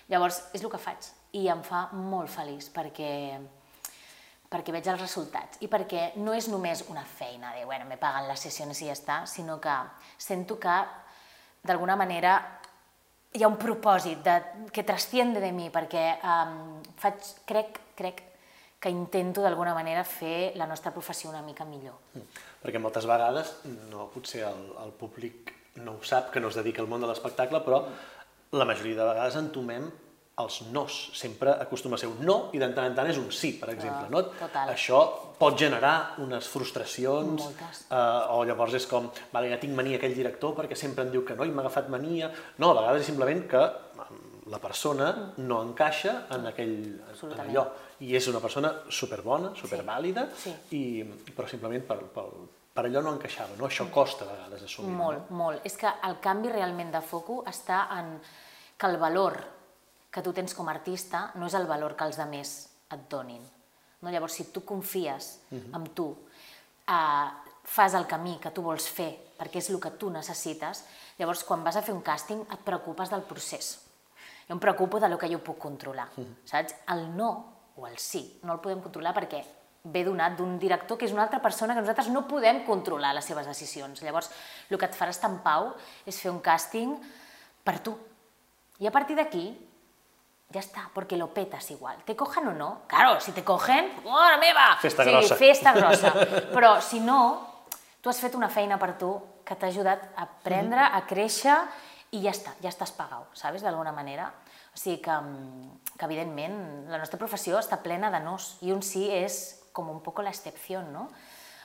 [0.08, 0.98] Llavors, és el que faig
[1.32, 3.40] i em fa molt feliç perquè
[4.52, 8.28] perquè veig els resultats i perquè no és només una feina de, bueno, me paguen
[8.28, 9.76] les sessions i ja està, sinó que
[10.18, 10.84] sento que
[11.62, 12.60] d'alguna manera
[13.33, 14.37] hi ha un propòsit de,
[14.74, 18.20] que trasciende de mi, perquè um, faig, crec, crec
[18.83, 21.97] que intento d'alguna manera fer la nostra professió una mica millor.
[22.12, 22.41] Mm.
[22.62, 23.55] Perquè moltes vegades,
[23.91, 27.09] no, potser el, el públic no ho sap, que no es dedica al món de
[27.09, 27.85] l'espectacle, però
[28.53, 29.89] la majoria de vegades entomem
[30.41, 31.11] els nos.
[31.18, 33.68] Sempre acostuma a ser un no i de tant en tant és un sí, per
[33.74, 34.09] exemple.
[34.11, 34.22] No?
[34.39, 34.72] Total.
[34.72, 35.03] Això
[35.39, 37.45] pot generar unes frustracions
[37.91, 37.97] eh,
[38.33, 41.37] o llavors és com, vale, ja tinc mania aquell director perquè sempre em diu que
[41.37, 42.30] no i m'ha agafat mania.
[42.59, 43.62] No, a vegades és simplement que
[44.53, 46.74] la persona no encaixa en aquell
[47.28, 47.66] en allò
[48.03, 50.53] i és una persona superbona, supervàlida, Sí.
[50.74, 50.83] i,
[51.37, 52.24] però simplement per, per,
[52.74, 53.55] per allò no encaixava.
[53.59, 53.68] No?
[53.68, 54.97] Això costa a vegades assumir.
[54.97, 55.61] Molt, molt.
[55.68, 58.16] És que el canvi realment de foco està en
[58.76, 59.39] que el valor
[60.12, 62.52] que tu tens com a artista no és el valor que els altres
[62.92, 63.42] et donin.
[64.02, 64.10] No?
[64.10, 66.10] Llavors, si tu confies en tu,
[66.86, 67.28] eh,
[67.64, 70.84] fas el camí que tu vols fer perquè és el que tu necessites,
[71.18, 73.78] llavors quan vas a fer un càsting et preocupes del procés.
[74.46, 76.08] Jo em preocupo de lo que jo puc controlar,
[76.44, 76.74] saps?
[76.92, 77.32] El no
[77.76, 79.40] o el sí no el podem controlar perquè
[79.82, 83.26] ve donat d'un director que és una altra persona que nosaltres no podem controlar les
[83.26, 84.02] seves decisions.
[84.02, 84.30] Llavors,
[84.70, 85.72] el que et farà estar en pau
[86.06, 86.94] és fer un càsting
[87.64, 87.96] per tu.
[88.78, 89.48] I a partir d'aquí,
[90.53, 91.96] ya está, porque lo petas igual.
[92.05, 94.76] Te cojan o no, claro, si te cogen, ¡mare meva!
[94.80, 95.36] Festa sí, grossa.
[95.36, 96.12] festa grossa.
[96.55, 97.64] Però si no,
[98.00, 99.14] tu has fet una feina per tu
[99.46, 101.57] que t'ha ajudat a aprendre, a créixer
[102.12, 104.28] i ja està, ja estàs pagat, sabes, d'alguna manera.
[104.72, 108.82] O sigui que, mm, que, evidentment, la nostra professió està plena de nos i un
[108.84, 111.09] sí és com un poco l'excepció, no?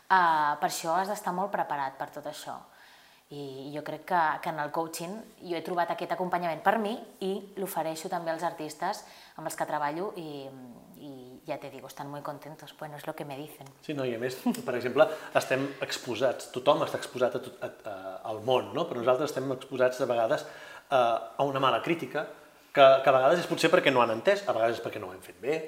[0.08, 2.56] Uh, per això has d'estar molt preparat per tot això.
[3.36, 6.94] I jo crec que, que en el coaching jo he trobat aquest acompanyament per mi
[7.28, 9.02] i l'ofereixo també als artistes
[9.36, 10.46] amb els que treballo i,
[11.04, 11.12] i
[11.48, 12.74] ja te digo, estan molt contentos.
[12.80, 13.68] Bueno, és lo que me dicen.
[13.82, 17.72] Sí, no, i a més, per exemple, estem exposats, tothom està exposat a tot, a,
[17.88, 17.96] a,
[18.32, 18.88] al món, no?
[18.88, 20.44] però nosaltres estem exposats de vegades
[20.90, 21.02] a,
[21.38, 22.28] a una mala crítica,
[22.72, 25.12] que, que a vegades és potser perquè no han entès, a vegades és perquè no
[25.12, 25.60] ho hem fet bé,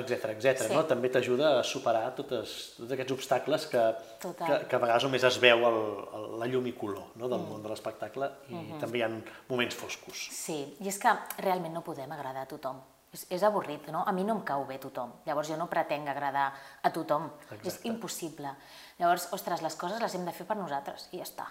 [0.00, 0.64] etc etc.
[0.66, 0.74] Sí.
[0.74, 0.84] no?
[0.88, 3.82] També t'ajuda a superar totes, tots aquests obstacles que,
[4.22, 4.46] Total.
[4.46, 5.80] que, que a vegades només es veu el,
[6.18, 7.28] el, la llum i color no?
[7.30, 9.10] del món de l'espectacle i també hi ha
[9.48, 10.28] moments foscos.
[10.34, 12.80] Sí, i és que realment no podem agradar a tothom.
[13.10, 14.04] És, és avorrit, no?
[14.06, 15.16] A mi no em cau bé tothom.
[15.26, 17.26] Llavors jo no pretenc agradar a tothom.
[17.42, 17.66] Exacte.
[17.66, 18.52] És impossible.
[19.00, 21.48] Llavors, ostres, les coses les hem de fer per nosaltres i ja està.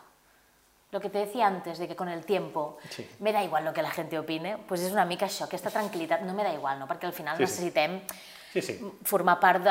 [0.92, 3.08] Lo que te decía antes, de que con el tiempo Sí.
[3.20, 6.22] me da igual lo que la gente opine, pues és una mica això, aquesta tranquil·litat,
[6.26, 6.88] no me da igual, no?
[6.88, 7.52] perquè al final Sí, sí.
[7.52, 8.02] necessitem
[8.52, 8.80] Sí, sí.
[9.06, 9.62] formar part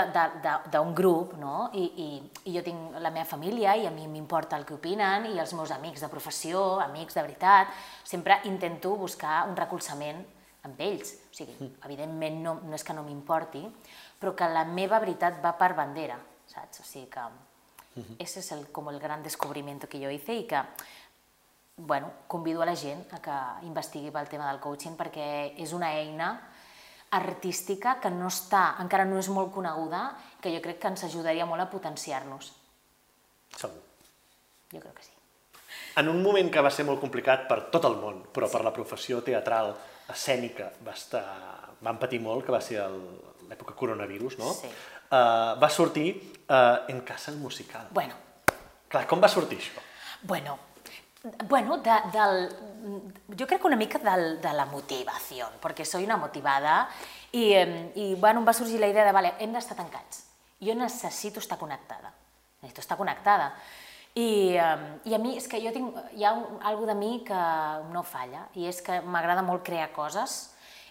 [0.71, 1.71] d'un grup, no?
[1.75, 5.27] I, i, I jo tinc la meva família i a mi m'importa el que opinen
[5.27, 7.67] i els meus amics de professió, amics de veritat,
[8.05, 10.23] sempre intento buscar un recolzament
[10.63, 11.17] amb ells.
[11.33, 13.65] O sigui, evidentment no, no és que no m'importi,
[14.21, 16.79] però que la meva veritat va per bandera, saps?
[16.79, 17.27] O sigui que
[18.21, 20.63] ese es el, como el gran descubrimiento que jo hice i que
[21.79, 25.93] bueno, convido a la gent a que investigui pel tema del coaching perquè és una
[25.95, 26.33] eina
[27.11, 30.11] artística que no està, encara no és molt coneguda,
[30.43, 32.51] que jo crec que ens ajudaria molt a potenciar-nos.
[33.57, 33.81] Segur.
[34.75, 35.15] Jo crec que sí.
[35.97, 38.73] En un moment que va ser molt complicat per tot el món, però per la
[38.75, 39.73] professió teatral
[40.13, 41.25] escènica va estar...
[41.81, 43.03] van patir molt, que va ser el-
[43.49, 44.53] l'època coronavirus, no?
[44.53, 44.69] Sí.
[45.09, 46.11] Uh, va sortir
[46.51, 47.87] uh, En casa el musical.
[47.91, 48.15] Bueno,
[48.89, 49.81] Clar, com va sortir això?
[50.23, 50.59] bueno,
[51.49, 52.49] bueno de, del,
[53.39, 56.87] jo crec que una mica del, de la motivació, perquè soy una motivada
[57.33, 57.51] i,
[57.99, 60.25] i bueno, em va sorgir la idea de, vale, hem d'estar tancats.
[60.63, 62.13] Jo necessito estar connectada.
[62.63, 63.53] Necessito estar connectada.
[64.19, 66.33] I, I a mi és que jo tinc, hi ha
[66.71, 67.43] algo de mi que
[67.93, 70.41] no falla, i és que m'agrada molt crear coses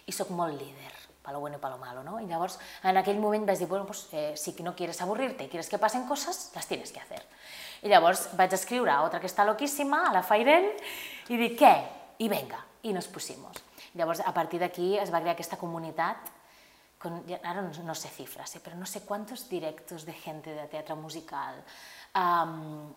[0.08, 0.94] i sóc molt líder,
[1.28, 2.18] para lo bueno y para lo malo, ¿no?
[2.20, 5.48] Y llavors, en aquell moment vaig dir, bueno, pues, eh, si no quieres aburrirte y
[5.48, 7.22] quieres que pasen cosas, las tienes que hacer.
[7.82, 10.70] I llavors vaig escriure otra que està loquíssima, a la Fairen,
[11.28, 11.74] i dic, què?
[12.24, 13.60] I venga, i nos pusimos.
[13.92, 16.32] Llavors, a partir d'aquí es va crear aquesta comunitat
[16.96, 20.66] con, ahora no, no sé cifras, eh, pero no sé cuántos directos de gente de
[20.66, 21.60] teatre musical.
[22.16, 22.88] Um,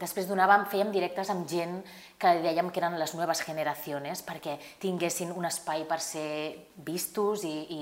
[0.00, 1.82] després donàvem, fèiem directes amb gent
[2.16, 7.52] que dèiem que eren les noves generacions perquè tinguessin un espai per ser vistos i,
[7.52, 7.80] i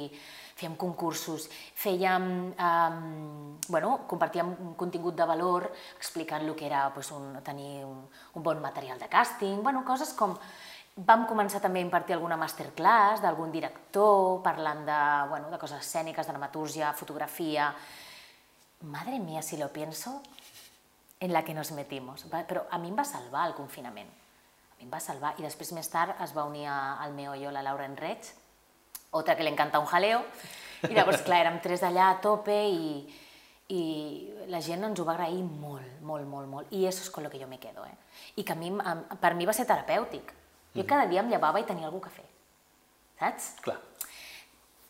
[0.59, 1.47] fèiem concursos,
[1.79, 7.85] fèiem, um, bueno, compartíem un contingut de valor explicant el que era pues, un, tenir
[7.87, 8.05] un,
[8.35, 10.37] un bon material de càsting, bueno, coses com
[10.93, 14.99] Vam començar també a impartir alguna masterclass d'algun director, parlant de,
[15.31, 17.73] bueno, de coses escèniques, dramatúrgia, fotografia...
[18.83, 20.21] Madre mía, si lo pienso,
[21.23, 22.27] en la que nos metimos.
[22.33, 24.09] Va- Però a mi em va salvar el confinament.
[24.11, 25.35] A mi em va salvar.
[25.39, 28.27] I després, més tard, es va unir a- al meollo la Laura Enreig,
[29.13, 30.25] otra que le encanta un jaleo.
[30.83, 33.07] I llavors, clar, érem tres d'allà a tope i,
[33.69, 33.83] i
[34.49, 36.73] la gent ens ho va agrair molt, molt, molt, molt.
[36.73, 37.95] I eso es con lo que yo me quedo, eh?
[38.37, 38.73] I que a mi,
[39.21, 40.33] per mi va ser terapèutic.
[40.75, 42.27] Jo cada dia em llevava i tenia alguna a fer.
[43.21, 43.53] Saps?
[43.63, 43.79] Clar.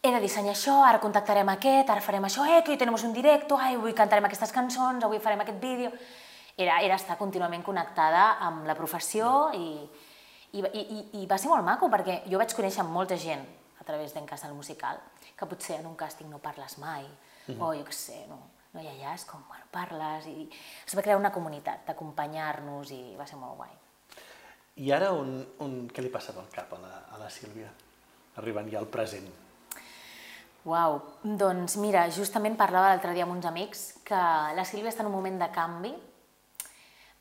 [0.02, 3.12] He de dissenyar això, ara contactarem aquest, ara farem això, eh, que hoy tenemos un
[3.14, 5.92] directo, ai, avui cantarem aquestes cançons, avui farem aquest vídeo...
[6.52, 9.86] Era, era estar contínuament connectada amb la professió i,
[10.52, 13.40] i, i, i va ser molt maco perquè jo vaig conèixer molta gent
[13.80, 15.00] a través d'en casa del musical
[15.32, 17.06] que potser en un càsting no parles mai
[17.56, 18.36] o jo què sé, no,
[18.74, 23.00] no i allà és com, bueno, parles i es va crear una comunitat d'acompanyar-nos i
[23.16, 23.72] va ser molt guai.
[24.84, 27.72] I ara on, on, què li passava al cap a la, a la Sílvia?
[28.44, 29.32] Arribant ja al present.
[30.62, 34.18] Uau, doncs mira, justament parlava l'altre dia amb uns amics que
[34.54, 35.90] la Sílvia està en un moment de canvi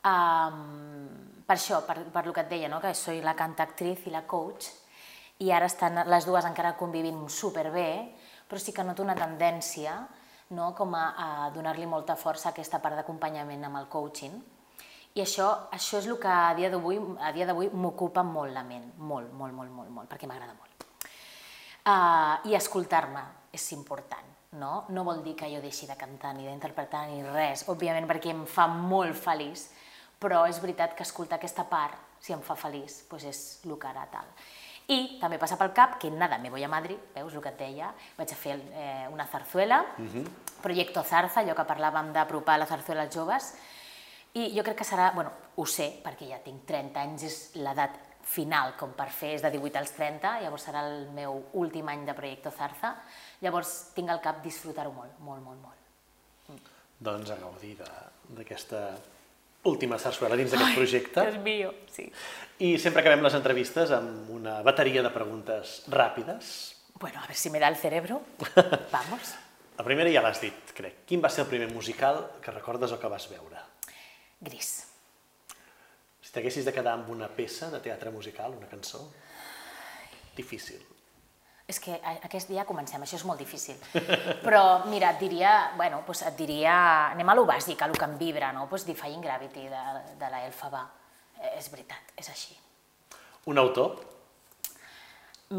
[0.05, 0.59] um,
[1.47, 2.77] per això, per, per lo que et deia, no?
[2.83, 4.69] que soy la cantactriz i la coach
[5.41, 8.13] i ara estan les dues encara convivint superbé,
[8.45, 9.97] però sí que noto una tendència
[10.53, 10.75] no?
[10.77, 14.37] com a, a donar-li molta força a aquesta part d'acompanyament amb el coaching
[15.17, 18.63] i això, això és el que a dia d'avui a dia d'avui m'ocupa molt la
[18.63, 20.70] ment, molt, molt, molt, molt, molt perquè m'agrada molt.
[21.81, 23.23] Uh, I escoltar-me
[23.57, 24.27] és important,
[24.61, 24.83] no?
[24.93, 28.43] No vol dir que jo deixi de cantar ni d'interpretar ni res, òbviament perquè em
[28.45, 29.63] fa molt feliç,
[30.21, 33.89] però és veritat que escoltar aquesta part, si em fa feliç, doncs és el que
[33.89, 34.29] ara tal.
[34.93, 37.57] I també passa pel cap que nada, me voy a Madrid, veus el que et
[37.57, 39.81] deia, vaig a fer eh, una zarzuela,
[40.61, 43.53] Proyecto Zarza, allò que parlàvem d'apropar la zarzuela als joves,
[44.37, 47.97] i jo crec que serà, bueno, ho sé, perquè ja tinc 30 anys, és l'edat
[48.27, 52.05] final com per fer, és de 18 als 30, llavors serà el meu últim any
[52.07, 52.95] de Proyecto Zarza,
[53.41, 56.67] llavors tinc al cap disfrutar-ho molt, molt, molt, molt.
[57.01, 58.83] Doncs a gaudir d'aquesta
[59.65, 61.23] última sarsuela dins d'aquest projecte.
[61.25, 62.07] Dios mío, sí.
[62.61, 66.75] I sempre acabem les entrevistes amb una bateria de preguntes ràpides.
[67.01, 68.21] Bueno, a ver si me da el cerebro.
[68.91, 69.33] Vamos.
[69.77, 71.01] La primera ja l'has dit, crec.
[71.09, 73.65] Quin va ser el primer musical que recordes o que vas veure?
[74.41, 74.90] Gris.
[76.31, 79.01] Si t'haguessis de quedar amb una peça de teatre musical, una cançó,
[80.37, 80.79] difícil.
[81.67, 83.75] És que aquest dia comencem, això és molt difícil.
[84.45, 86.75] Però, mira, et diria, bueno, doncs et diria,
[87.09, 88.63] anem a lo bàsic, a lo que em vibra, no?
[88.71, 89.81] Doncs Defying Gravity de,
[90.21, 90.85] de la Elfaba.
[91.35, 92.55] Eh, És veritat, és així.
[93.51, 93.97] Un autor?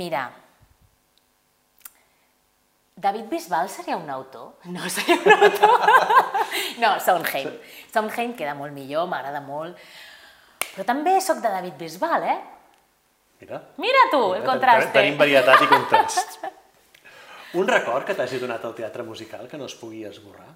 [0.00, 0.22] Mira,
[2.96, 4.54] David Bisbal seria un autor?
[4.72, 5.84] No seria un autor.
[6.86, 7.52] no, Sondheim.
[7.92, 9.76] Sondheim queda molt millor, m'agrada molt.
[10.72, 12.38] Però també sóc de David Bisbal, eh?
[13.42, 13.58] Mira.
[13.82, 14.92] Mira tu, el Mira, contraste.
[14.94, 16.38] Tenim varietat i contrast.
[17.60, 20.48] Un record que t'hagi donat el teatre musical que no es pugui esborrar?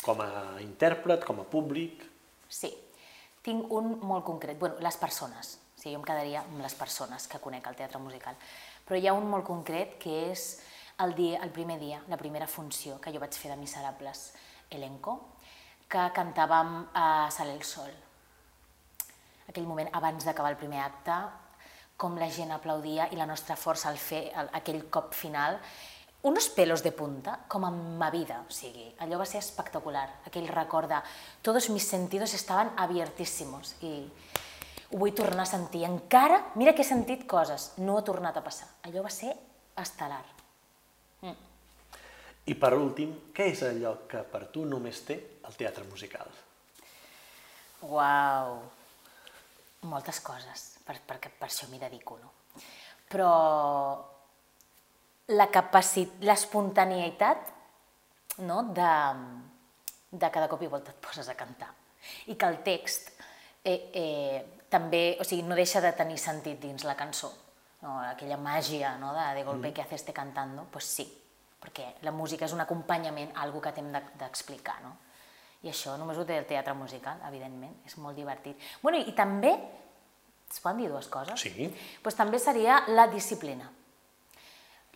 [0.00, 0.30] Com a
[0.62, 2.06] intèrpret, com a públic?
[2.48, 2.70] Sí,
[3.44, 4.58] tinc un molt concret.
[4.58, 5.58] bueno, les persones.
[5.76, 8.38] O sigui, jo em quedaria amb les persones que conec al teatre musical.
[8.86, 10.46] Però hi ha un molt concret que és
[11.04, 14.32] el, dia, el primer dia, la primera funció que jo vaig fer de Miserables,
[14.70, 15.18] Elenco,
[15.90, 17.92] que cantàvem a Sale el Sol.
[19.48, 21.16] Aquell moment, abans d'acabar el primer acte,
[21.96, 25.56] com la gent aplaudia i la nostra força al fer el, aquell cop final,
[26.26, 30.48] unos pelos de punta, com en ma vida, o sigui, allò va ser espectacular, aquell
[30.50, 30.98] record de
[31.42, 33.92] todos mis sentidos estaven abiertíssimos i
[34.90, 35.84] ho vull tornar a sentir.
[35.86, 38.68] Encara, mira que he sentit coses, no ha tornat a passar.
[38.86, 39.32] Allò va ser
[39.78, 40.24] estel·lar.
[42.46, 45.16] I per últim, què és allò que per tu només té
[45.48, 46.30] el teatre musical?
[47.82, 48.60] Uau!
[49.86, 52.32] Moltes coses, per, perquè per això m'hi dedico, no?
[53.06, 53.32] Però
[55.34, 57.52] la capacitat, l'espontaneïtat
[58.46, 58.62] no?
[58.74, 58.92] de,
[60.10, 61.70] de que de cop i volta et poses a cantar.
[62.30, 63.10] I que el text
[63.64, 64.38] eh, eh,
[64.70, 67.32] també, o sigui, no deixa de tenir sentit dins la cançó.
[67.82, 67.98] No?
[68.06, 69.12] Aquella màgia no?
[69.14, 69.74] de, de golpe mm.
[69.74, 71.06] que haces este cantando, pues sí,
[71.62, 74.94] perquè la música és un acompanyament, algo que t'hem d'explicar, no?
[75.64, 78.60] I això només ho té el teatre musical, evidentment, és molt divertit.
[78.82, 79.54] Bueno, i també,
[80.50, 81.40] es poden dir dues coses?
[81.40, 81.70] Sí.
[82.02, 83.70] Pues també seria la disciplina.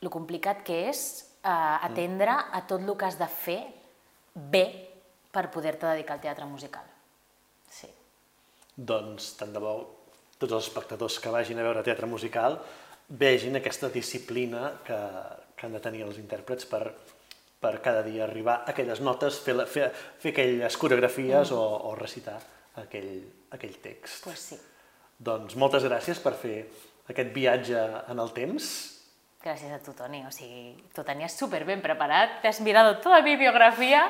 [0.00, 1.02] Lo complicat que és
[1.42, 3.60] eh, atendre a tot el que has de fer
[4.34, 4.64] bé
[5.30, 6.84] per poder-te dedicar al teatre musical.
[7.70, 7.88] Sí.
[8.76, 9.74] Doncs tant de bo
[10.40, 12.56] tots els espectadors que vagin a veure teatre musical
[13.20, 14.98] vegin aquesta disciplina que,
[15.56, 16.84] que han de tenir els intèrprets per,
[17.60, 21.56] per cada dia arribar a aquelles notes, fer, la, fer, fer aquelles coreografies mm.
[21.56, 22.38] o, o recitar
[22.80, 23.12] aquell,
[23.52, 24.24] aquell text.
[24.24, 24.58] Pues sí.
[25.20, 26.56] Doncs moltes gràcies per fer
[27.12, 28.70] aquest viatge en el temps.
[29.40, 30.22] Gràcies a tu, Toni.
[30.28, 34.06] O sigui, tu tenies super ben preparat, t'has mirat tota la mi biografia.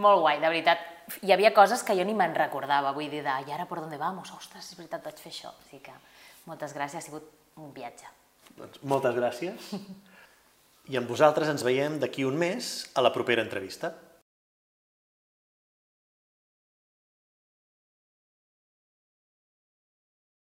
[0.00, 0.84] Molt guai, de veritat.
[1.22, 3.92] Hi havia coses que jo ni me'n recordava, vull dir, de, i ara per on
[4.00, 4.32] vamos?
[4.34, 5.52] Ostres, és veritat, vaig fer això.
[5.52, 5.94] O sigui que
[6.48, 8.08] moltes gràcies, ha sigut un viatge.
[8.56, 9.72] Doncs moltes gràcies.
[10.86, 13.90] I amb vosaltres ens veiem d'aquí un mes a la propera entrevista.